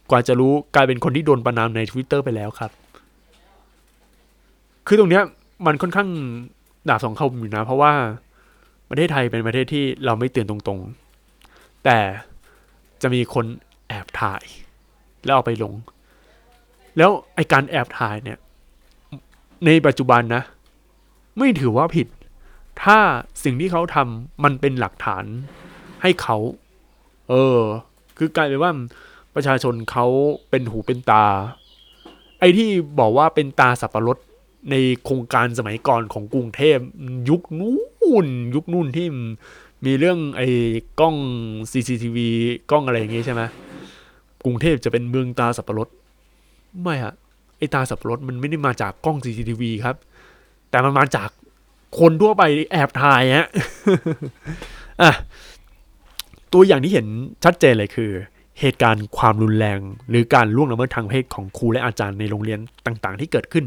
[0.09, 2.71] กว่าจะรู้กลายเป็นคนที่โดนประนามใน Twitter ไปแล้วครับ
[4.87, 5.23] คือตรงเนี้ย
[5.65, 6.09] มันค่อนข้าง
[6.89, 7.93] ดาบสองคมอยู่นะ เพราะว่า
[8.89, 11.99] ประเทศไทยเป็นประเทศที่เราไม่เตือนตรงๆ แต่
[13.01, 13.45] จะมีคน
[13.87, 14.43] แอบถ่าย
[15.23, 15.73] แล้วเอาไปลง
[16.97, 18.37] แล้วไอการแอบถ่ายเนี่ย
[19.65, 20.43] ในปัจจุบันนะ
[21.37, 22.07] ไม่ถือว่าผิด
[22.83, 22.99] ถ้า
[23.43, 25.25] สิ่งที่เขาทำมันเป็นหลักฐาน
[26.01, 26.37] ให้เขา
[27.29, 27.59] เออ
[28.17, 28.71] คือกลายเป็นว่า
[29.35, 30.05] ประชาชนเขา
[30.49, 31.25] เป็นหูเป็นตา
[32.39, 32.69] ไอ้ที่
[32.99, 34.17] บอกว่าเป็นตาสับปะรด
[34.71, 36.77] ในโครงการสมัยก่อนของกรุงเทพ
[37.29, 39.07] ยุคนู้นยุคนู่นที่
[39.85, 40.47] มีเรื่องไอ้
[40.99, 41.15] กล้อง
[41.71, 42.17] CCTV
[42.71, 43.41] กล้องอะไรอย่างงี้ใช่ไหม
[44.45, 45.87] กรุงเทพจะเป็นเมืองตาสับปะรด
[46.83, 47.13] ไม่ฮะ
[47.57, 49.95] ไอตาสับปะรดมันไม่ได้มาจากกล้อง CCTV ครับ
[50.69, 51.29] แต่มันมาจาก
[51.99, 53.47] คนทั่วไปแอบถ่ายฮะ
[55.01, 55.11] อะ
[56.53, 57.07] ตัวอย่างที่เห็น
[57.43, 58.11] ชัดเจนเลยคือ
[58.59, 63.65] เหตุการณ์ความรุนแรง หรือการล่วงละเมิดทางเพศของครูและอาจารย์ในโรงเรียนต่าง ๆ ที่เกิดขึ้น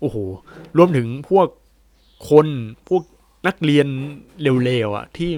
[0.00, 0.16] โอ้โห
[0.76, 1.46] รวมถึงพวก
[2.30, 2.46] คน
[2.88, 3.02] พวก
[3.46, 3.86] นักเรียน
[4.64, 5.30] เร็วๆอะ ที่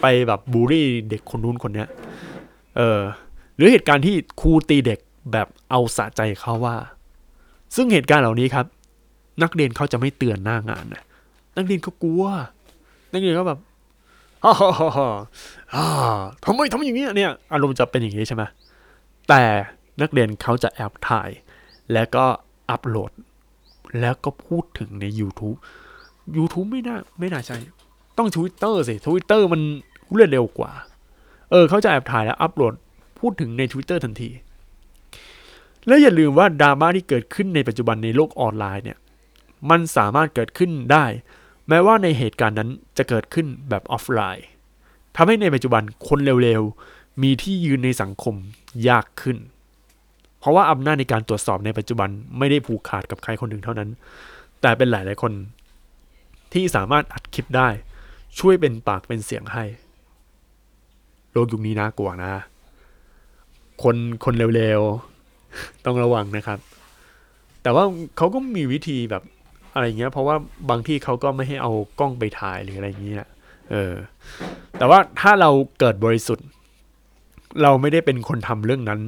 [0.00, 1.88] ไปแบบบูลลี่เด็กคนนู้นคนเนี้ย
[2.76, 3.00] เออ
[3.56, 5.00] หรือเหตุการณ์ที่ครูตีเด็ก
[5.32, 6.76] แบบเอาสะใจเขาว่า
[7.74, 8.66] ซึ่งเหตุการณ์เหล่านี้ครับ
[9.42, 11.02] นักเรียนเขาจะไม่เตือนหน้างานนะ
[11.56, 12.24] นักเรียนเขากลัว
[13.12, 13.60] นักเรียนเขาแบบ
[14.44, 14.70] ฮ่าฮ่า
[15.76, 15.86] ฮ่า
[16.44, 18.42] ทำไมทำอย่างนี้เนี่ยอารมณ์จะเป็นอย่างนี้ใช่ไหม
[19.28, 19.42] แต่
[20.02, 21.30] นักเรียนเขาจะแอบถ่าย
[21.92, 22.24] แล้วก็
[22.70, 23.12] อัปโหลด
[24.00, 25.56] แล้วก็พูดถึงใน YouTube
[26.36, 27.56] YouTube ไม่น่าไม่น่าใช่
[28.18, 29.60] ต้อง Twitter สิ Twitter มัน
[30.16, 30.72] รวดเร็วกว่า
[31.50, 32.74] เออเขาจะแอบถ่ายแล้วอัปโหลด
[33.18, 34.30] พูดถึงใน Twitter ทันที
[35.86, 38.98] และอย่าลืมว่าดราม่าที่เกิดขึ้นในปัจจุบันในโลกออนไลน์เนี่ย
[39.70, 41.04] มันสามารถเกิดขึ้นได้
[41.68, 44.46] แม้ว่าในเหตุการณ์นั้นจะเกิดขึ้นแบบออฟไลน์
[45.16, 48.34] ทำให้ในปัจจุบันคนเร็วๆ มีที่ยืนในสังคม
[48.88, 49.38] ยากขึ้น
[50.38, 52.08] เพราะว่าอำนาจในการตรวจสอบในปัจจุบัน
[52.38, 53.88] ไม่ได้ผูกขาดกับใครคนหนึ่งเท่านั้น
[54.60, 55.32] แต่เป็นหลายๆคน
[56.52, 57.68] ที่สามารถอัดคลิปได้
[58.38, 59.64] ช่วยเป็นปากเป็นเสียงให้
[61.32, 62.32] โลกยุคนี้น่ากลัวนะ
[63.82, 65.09] คนคนเร็วๆ
[65.84, 66.58] ต้องระวังนะครับ
[67.62, 67.84] แต่ว่า
[68.16, 69.22] เขาก็มีวิธีแบบ
[69.74, 70.36] อะไรเงี้ย เพราะว่า
[70.70, 73.26] บางที่เขาก็ไม่ให้เอากล้องไปถ่ายหรืออะไรเงี้ย
[73.70, 73.92] เออ
[74.78, 76.46] แต่ว่าถ้าเราเกิดบริสุทธิ์
[77.62, 79.00] เราไม่ได้เป็นคนทำเรื่องนั้น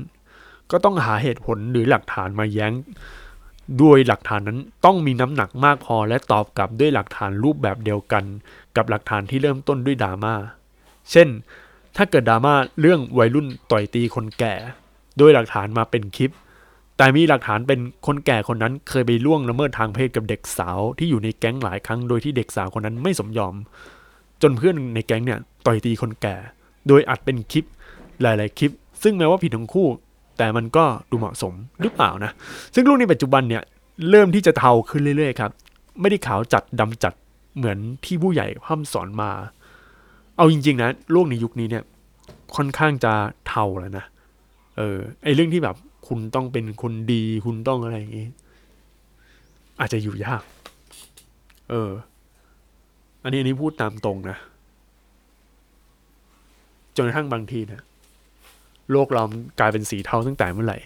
[0.71, 2.73] ก็ต้องหาเหตุผลหรือหลักฐานมาแย้ง
[3.83, 8.25] ด้วยหลักฐานนั้นต้องมีน้ำหนักมากพอและตอบกลับด้วยหลักฐานรูปแบบเดียวกัน
[8.77, 10.35] กับหลักฐานที่เริ่มต้นด้วยดราม่า
[11.11, 11.29] เช่น
[11.97, 14.55] ถ้าเกิดดราม่าเรื่องวัยรุ่นต่อยตีคนแก่
[15.19, 16.31] โดยหลักฐานมาเป็นคลิป
[16.97, 23.55] แต่มีหลักฐานเป็นคนแก่คนนั้นเคยไปล่วงละเมิดทางเพศกับเด็กสาวที่อยู่ในแก๊งหลายครั้ง โดยที่เด็กสาวคนนั้นไม่สมยอม
[24.43, 26.37] จนเพื่อนในแก๊งเนี่ยต่อยตีคนแก่
[26.89, 27.65] โดยอัดเป็นคลิป
[28.23, 29.89] หลาย ๆ คลิป ซึ่งแม้ว่าผิดทั้งคู่
[30.39, 32.31] แต่มันก็ดูเหมาะสมหรือเปล่านะ
[32.75, 33.63] ซึ่งลูกในปัจจุบันเนี่ย
[34.11, 35.51] เริ่มที่จะเทาขึ้นเรื่อย ๆ ครับ
[36.01, 37.15] ไม่ได้ขาวจัดดำจัด
[37.57, 39.31] เหมือนที่ผู้ใหญ่พร่ำสอนมา
[40.37, 41.85] เอาจริง ๆ นะโลกในยุคนี้เนี่ย
[42.57, 43.13] ค่อนข้างจะ
[43.49, 44.05] เทาแล้วนะ
[44.77, 45.77] เออไอเรื่องที่แบบ
[46.09, 48.29] คุณต้องเป็นคนดีคุณต้องอะไรอย่างงี้
[49.81, 50.43] อาจจะอยู่ยาก
[51.71, 51.91] เออ
[53.23, 54.37] อันนี้อันนี้พูดตามตรงนะ
[56.97, 57.83] จนกระทั่งบางทีนะ
[58.91, 59.25] โลกเรา
[59.59, 60.79] กลายเป็นสีเทาตั้งแต่เมื่อไหร่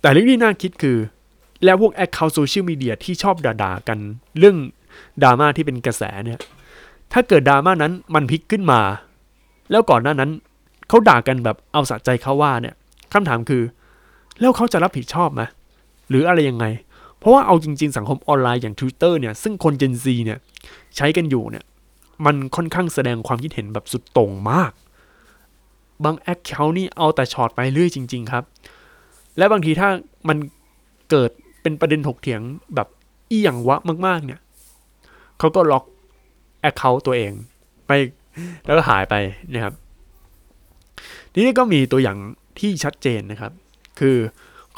[0.00, 0.98] แต่เรื่องที่น่าคิดคือ
[1.64, 3.98] แล้วพวก account โซเชียลมีเดียที่ชอบด่าๆกัน
[4.38, 4.56] เรื่อง
[5.22, 6.40] ดราม่าที่เป็นกระแสเนี่ย
[7.12, 8.80] ถ้าเกิดดราม่านั้นมันพลิกขึ้นมา
[9.70, 10.30] แล้วก่อนหน้านั้น
[10.92, 12.74] เขาด่ากันแบบเอาสะใจเขาว่าเนี่ย
[13.12, 13.62] คำถามคือ
[14.40, 15.42] แล้วเขาจะรับผิดชอบไหม
[16.08, 16.66] หรืออะไรยังไง
[17.18, 20.38] เพราะว่าเอาจริง ๆ สังคมออนไลน์อย่าง Twitter เนี่ยซึ่งคน Gen Z เนี่ย
[20.96, 21.64] ใช้กันอยู่เนี่ย
[22.26, 24.72] มันค่อนข้างแสดงความคิดเห็นแบบสุดโต่งมาก
[26.04, 28.44] บาง account นี่เอาแต่ฉอดไปเรื่อยจริง ๆ ครับ
[29.38, 29.88] และบางทีถ้า
[30.28, 30.38] มัน
[31.10, 31.30] เกิด
[31.62, 32.40] เป็นประเด็นถกเถียง
[32.74, 32.88] แบบ
[33.30, 33.76] อีหยังวะ
[34.06, 34.40] มาก ๆ เนี่ย
[35.38, 35.84] เขาก็ล็อก
[36.60, 37.32] account ตัวเอง
[37.86, 37.90] ไป
[38.66, 39.14] แล้วก็หายไป
[39.52, 39.74] นะครับ
[41.34, 42.18] นี้ก็มีตัวอย่าง
[42.58, 43.52] ที่ชัดเจนนะครับ
[44.00, 44.16] คือ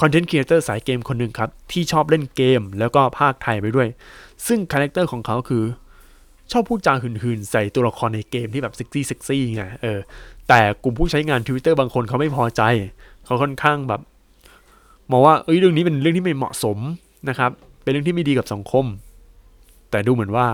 [0.01, 3.88] content creator สายเกมคนหนึ่งครับ ที่ชอบเล่นเกมแล้วก็พากย์ไทยไปด้วย
[4.46, 5.64] ซึ่ง character ของเขาคือ
[6.52, 9.98] ชอบพูดจาหืนๆ ใส่ตัวละครในเกมที่แบบเซ็กซี่เซ็กซี่ไงเออ
[10.48, 12.62] แต่กลุ่มผู้ใช้งาน Twitter บางคนเขาไม่พอใจ
[13.24, 14.00] เขาค่อนข้างแบบ
[15.11, 16.78] มองว่าเอ้ยเรื่องนี้เป็นเรื่องที่ไม่เหมาะสม
[17.28, 17.50] นะครับ
[17.82, 18.84] เป็นเรื่องที่ไม่ดีกับสังคม
[19.90, 20.46] แต่ดูเหมือนว่า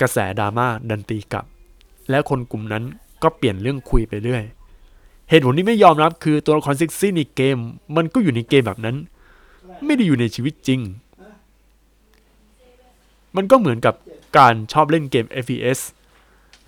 [0.00, 1.44] กระแสดราม่าดันตีกลับ
[2.10, 2.84] และคนกลุ่มนั้น
[3.22, 4.42] ก็เปลี่ยนเรื่องคุยไปเรื่อย
[5.30, 7.56] เหตุผลที่ไม่ยอมรับคือตัวละครเซ็กซี่ในเกม
[7.96, 8.96] มันก็อยู่ในเกมแบบนั้น
[9.86, 10.80] ไม่ได้อยู่ในชีวิตจริง
[13.36, 13.94] มันก็เหมือนกับ
[14.38, 15.80] การชอบเล่นเกม FPS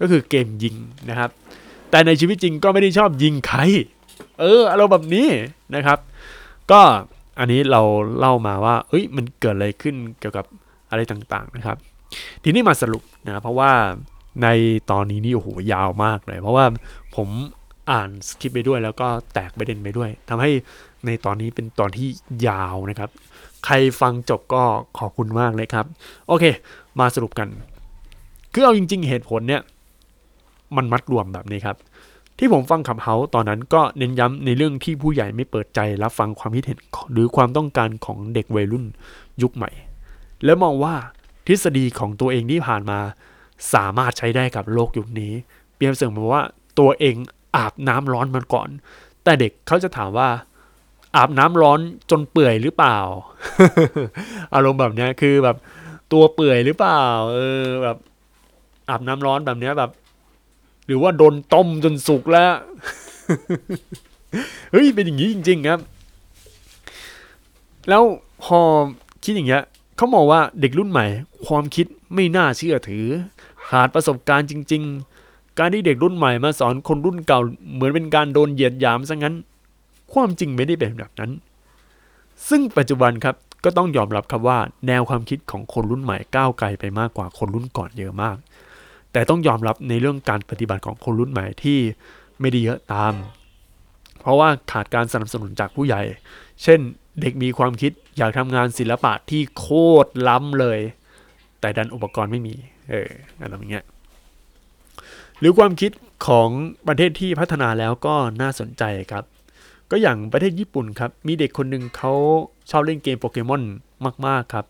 [0.01, 0.77] ก็คือเกมยิง
[1.11, 1.31] นะครับ
[1.91, 3.61] แต่ในชีวิตจริงก็ไม่ได้ชอบยิงใคร
[4.41, 5.29] เอออารมณ์แบบนี้
[5.75, 5.99] นะครับ
[6.71, 6.81] ก็
[7.39, 7.83] อันนี้เรา
[8.19, 10.45] เล่ามาว่า เอ้ย มันเกิดอะไรขึ้นเกี่ยวกับ
[10.91, 11.77] อะไรต่างๆนะครับ
[12.43, 13.73] ทีนี้มาสรุปนะ เพราะว่า
[14.43, 14.49] ใน
[14.91, 16.65] ตอนนี้นี่โอ้โหยาวมากเลย เพราะว่า
[17.17, 17.29] ผม
[17.91, 20.51] อ่านสคริปต์ไปด้วย แล้วก็แตกประเด็นไปด้วยทำให้
[21.07, 22.09] ในตอนนี้เป็นตอนที่
[22.47, 23.11] ยาวนะครับ
[23.65, 24.63] ใครฟังจบก็
[24.99, 25.87] ขอบคุณมากเลยครับ
[26.29, 26.45] โอเค
[27.01, 27.49] มาสรุปกัน
[28.53, 29.63] คือเอาจริง ๆ เหตุผลเนี่ย
[30.77, 31.77] มันมัดรวมแบบนี้ครับ
[32.39, 36.79] ที่ผมฟังขับเฮาตอนนั้นก็เน้นย้ำในเรื่องที่ผู้ใหญ่ไม่เปิดใจรับฟังความคิดเห็น
[37.13, 38.85] หรือความต้องการของเด็กวัยรุ่น
[39.43, 39.71] ยุคใหม่
[40.45, 40.95] แล้วมองว่า
[41.47, 42.99] ทฤษฎีของตัวเองที่ผ่านมา
[43.75, 45.33] สามารถใช้ได้กับโลกยุคนี้
[45.75, 46.43] เปรียบเสมือนว่า
[46.79, 47.17] ตัวเอง
[47.57, 48.69] อาบน้ำร้อนมาก่อน
[49.25, 50.29] แต่เด็กเขาจะถามว่า
[51.17, 51.81] อาบน้ำร้อน
[52.11, 52.99] จนเปื่อยหรือเปล่า
[54.55, 55.57] อารมณ์แบบเนี้ยคือแบบ
[56.13, 57.03] ตัวเปื่อยหรือเปล่า
[57.35, 57.97] เออแบบ
[58.89, 59.91] อาบน้ำร้อนแบบเนี้ยแบบ
[60.87, 62.53] หรือว่าโดนต้มจนสุกแล้ว
[64.73, 65.81] เฮ้ยเป็นอย่างนี้จริง ๆ ครับ
[67.89, 68.03] แล้ว
[68.45, 68.61] พอ
[69.25, 69.63] คิดอย่างเงี้ย
[69.97, 71.07] เขามองว่าเด็กรุ่นใหม่
[71.47, 73.07] ความคิดไม่น่าเชื่อถือ
[73.69, 75.10] ขาดประสบการณ์จริง ๆ
[75.59, 77.41] การที่เด็กรุ่นใหม่มาสอนคนรุ่นเก่า
[77.75, 79.35] เหมือนเป็นการโดนเหยียดหยามซะงั้น
[80.13, 81.31] ความจริงไม่ได้เป็นแบบนั้น
[82.49, 88.37] ซึ่งปัจจุบันครับก็ต้องยอมรับครับว่า แนวความคิดของคนรุ่นใหม่ก้าวไกลไปมากกว่าคนรุ่นก่อนเยอะมาก
[89.13, 91.79] แต่ต้องยอมรับในเรื่องการปฏิบัติของคนรุ่นใหม่ที่
[92.41, 93.15] ไม่ได้เยอะตาม
[94.21, 96.03] เพราะว่าขาดการสนับสนุนจากผู้ใหญ่
[96.63, 96.81] เช่น
[97.21, 99.67] เด็กมีความคิดอยากทำงานศิลปะที่โค
[100.05, 100.79] ตรล้ำเลย
[101.61, 102.55] แต่ดันอุปกรณ์ไม่มี
[102.91, 103.09] เออ
[103.41, 103.85] อะไรอย่างเงี้ย
[105.41, 105.91] หรือความคิด
[106.27, 106.49] ของ
[106.89, 108.83] ประเทศที่พัฒนาแล้วก็น่าสนใจ
[109.13, 109.25] ครับ
[109.91, 112.13] ก็อย่างประเทศญี่ปุ่นครับ มีเด็กคนหนึ่งเขา
[112.71, 113.63] ชอบเล่นเกมโปเกมอน
[114.27, 114.67] มาก ๆ ครับ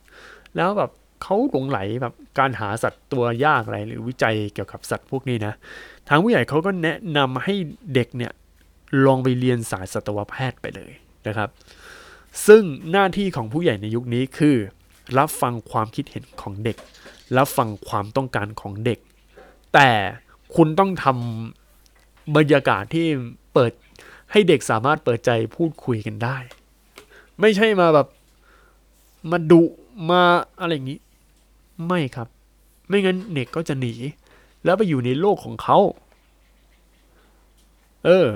[0.57, 0.91] แล้วแบบ
[1.23, 5.55] เขาหลงไหลแบบการหาสัตว์ตัวยากอะไรหรือวิจัยเกี่ยวกับสัตว์พวกนี้นะ
[6.09, 7.55] ทางผู้ใหญ่เขาก็แนะนำให้
[7.95, 8.33] เด็กเนี่ย
[9.05, 10.93] ลองไปเรียนสายสัตวแพทย์ไปเลย
[11.27, 11.49] นะครับ
[12.47, 12.63] ซึ่ง
[12.93, 14.57] หน้าที่ของผู้ใหญ่ในยุคนี้คือ
[15.19, 16.77] รับฟังความคิดเห็นของเด็ก
[17.37, 18.99] รับฟังความต้องการของเด็ก
[19.75, 19.91] แต่
[20.57, 23.07] คุณต้องทำบรรยากาศที่
[23.55, 23.73] เปิด
[24.33, 26.37] ให้เด็กสามารถเปิดใจพูดคุยกันได้
[27.41, 28.09] ไม่ใช่มาแบบ
[29.31, 29.63] มาดุ
[30.11, 30.23] มา
[30.61, 31.01] อะไรอย่างนี้
[31.87, 32.29] ไม่ครับ
[32.89, 33.93] ไม่งั้นเด็กก็จะหนี
[34.65, 35.79] แล้วไปอยู่ในโลกของเขา
[38.05, 38.29] เออ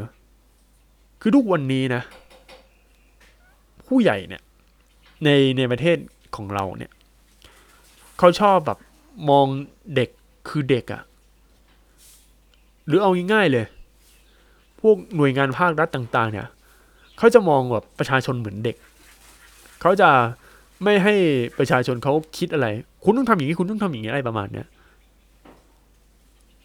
[1.21, 2.03] คือทุกวันนี้นะ
[3.87, 4.43] ผู้ใหญ่เนี่ย
[5.25, 5.97] ในในประเทศ
[6.37, 6.93] ของเราเนี่ย
[8.19, 8.79] เขาชอบแบบ
[9.31, 9.47] มอง
[9.95, 10.11] เด็ก
[10.49, 11.03] คือเด็กอะ
[12.87, 13.65] หรือเอาง่ายๆเลย
[14.81, 16.47] พวกหน่วยงานภาครัฐต่าง ๆ เนี่ย
[17.19, 18.77] เขาจะมองแบบประชาชนเหมือนเด็ก
[19.81, 20.11] เขาจะ
[20.85, 21.15] ไม่ให้
[21.59, 22.67] ประชาชนเขาคิดอะไร
[23.05, 24.67] คุณต้องทำอย่างนี้คุณต้องทำอย่างนี้อะไรประมาณเนี้ย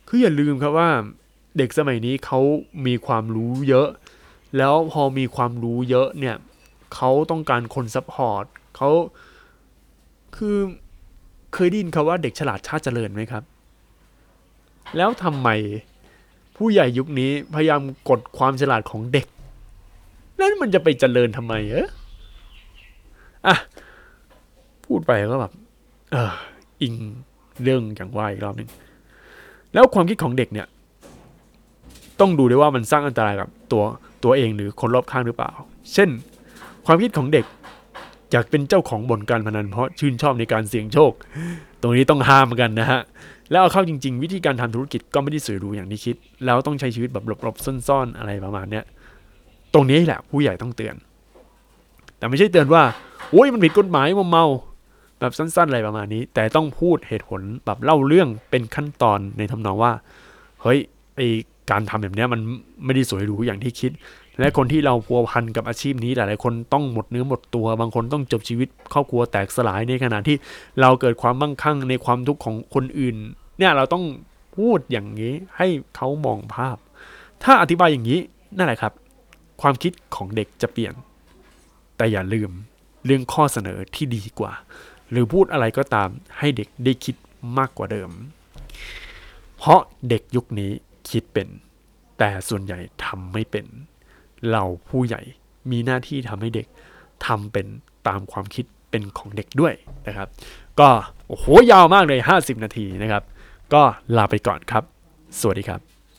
[0.08, 0.90] คืออย่าลืมครับว่า
[1.58, 2.40] เด็กสมัยนี้เขา
[2.86, 3.88] มีความรู้เยอะ
[4.58, 6.36] แล้วพอมีความรู้เยอะเนี่ย
[6.96, 8.46] เขาต้องการคน support
[8.76, 8.90] เขา
[10.36, 10.58] คือ
[11.54, 13.44] เคยได้ยินคำว่าเด็กฉลาดชาติเจริญไหมครับ
[14.98, 15.50] แล้วทำไม
[16.60, 19.26] ผู้ใหญ่ยุคนี้พยายามกดความฉลาดของเด็ก
[20.36, 21.88] แล้วมันจะไปเจริญทำไมเออ
[23.46, 23.56] อะ
[24.86, 25.54] พูดไปก็แบบ
[26.12, 26.32] เออ
[26.82, 26.94] อิง
[27.64, 28.70] เรื่องอย่างว่าอีกรอบหนึ่ง
[29.74, 30.68] แล้วความคิดของเด็กเนี่ย
[32.20, 33.84] ต้องดูด้วยว่ามันสร้างอันตรายกับตัว
[34.24, 35.52] ตัวเองหรือคนรอบข้างหรือเปล่า
[35.94, 36.10] เช่น
[36.86, 37.46] ความคิดของเด็ก
[38.32, 41.12] อยากเป็นเจ้าของบ่อนการพนันเพราะชื่นชอบในการเสี่ยงโชค
[41.82, 43.02] ตรงนี้ต้องห้ามกันนะฮะ
[43.52, 48.84] แล้วเอาเข้าจริง ๆ วิธีการทำธุรกิจก็ไม่ได้สวยหรูอย่างที่คิด แล้วต้องใช้ชีวิตแบบหลบๆซ่อนๆอะไรประมาณเนี้ย
[49.74, 50.96] ตรงนี้แหละผู้ใหญ่ต้องเตือน
[52.18, 52.84] แต่ไม่ใช่เตือนว่า
[53.32, 54.46] โอ้ยมันผิดกฎหมายมัวเมา
[55.20, 59.94] แบบสั้น ๆ อะไรประมาณนี้ แต่ต้องพูดเหตุผลแบบเล่าเรื่องเป็นขั้นตอนในทำนองว่า
[60.62, 60.80] เฮ้ย
[61.16, 61.22] ไอ
[61.72, 62.42] การทำแบบเนี้ยมัน
[62.86, 63.92] ไม่ได้สวยหรูอย่างที่คิด
[64.40, 70.36] และคนที่เราพัวพันกับอาชีพนี้หลายๆคนต้องหมดเนื้อหมดตัว บางคนต้องจบชีวิตครอบครัวแตกสลายในขณะที่
[70.82, 73.18] เราเกิดความมั่งคั่งในความทุกข์ของคนอื่น
[73.60, 74.06] เนี่ยเราต้อง
[74.58, 76.78] พูดอย่างนี้ให้เขามองภาพ
[77.44, 78.20] ถ้าอธิบายอย่างนี้
[78.58, 78.94] นั่นแหละครับ
[79.62, 80.94] ความคิดของเด็กจะเปลี่ยน
[81.98, 82.52] แต่อย่าลืม
[83.06, 84.54] เรื่องข้อเสนอที่ดีกว่า
[85.10, 87.16] หรือพูดอะไรก็ตามให้เด็กได้คิด
[87.58, 88.10] มากกว่าเดิม
[89.58, 90.72] เพราะเด็กยุคนี้
[91.10, 91.48] คิดเป็น
[92.18, 93.66] แต่ส่วนใหญ่ทำไม่เป็น
[94.52, 95.22] เราผู้ใหญ่
[95.72, 96.68] มีหน้าที่ทำให้เด็ก
[97.26, 97.68] ทำเป็น
[98.08, 99.74] ตามความคิดเป็นของเด็กด้วย
[100.08, 100.28] นะครับ
[100.80, 100.90] ก็
[101.28, 103.24] โอ้โหยาวมากเลย 50 นาทีนะครับ
[103.74, 103.84] ก็
[104.18, 104.84] ลาไปก่อนครับ
[105.40, 105.89] สวัสดีครับ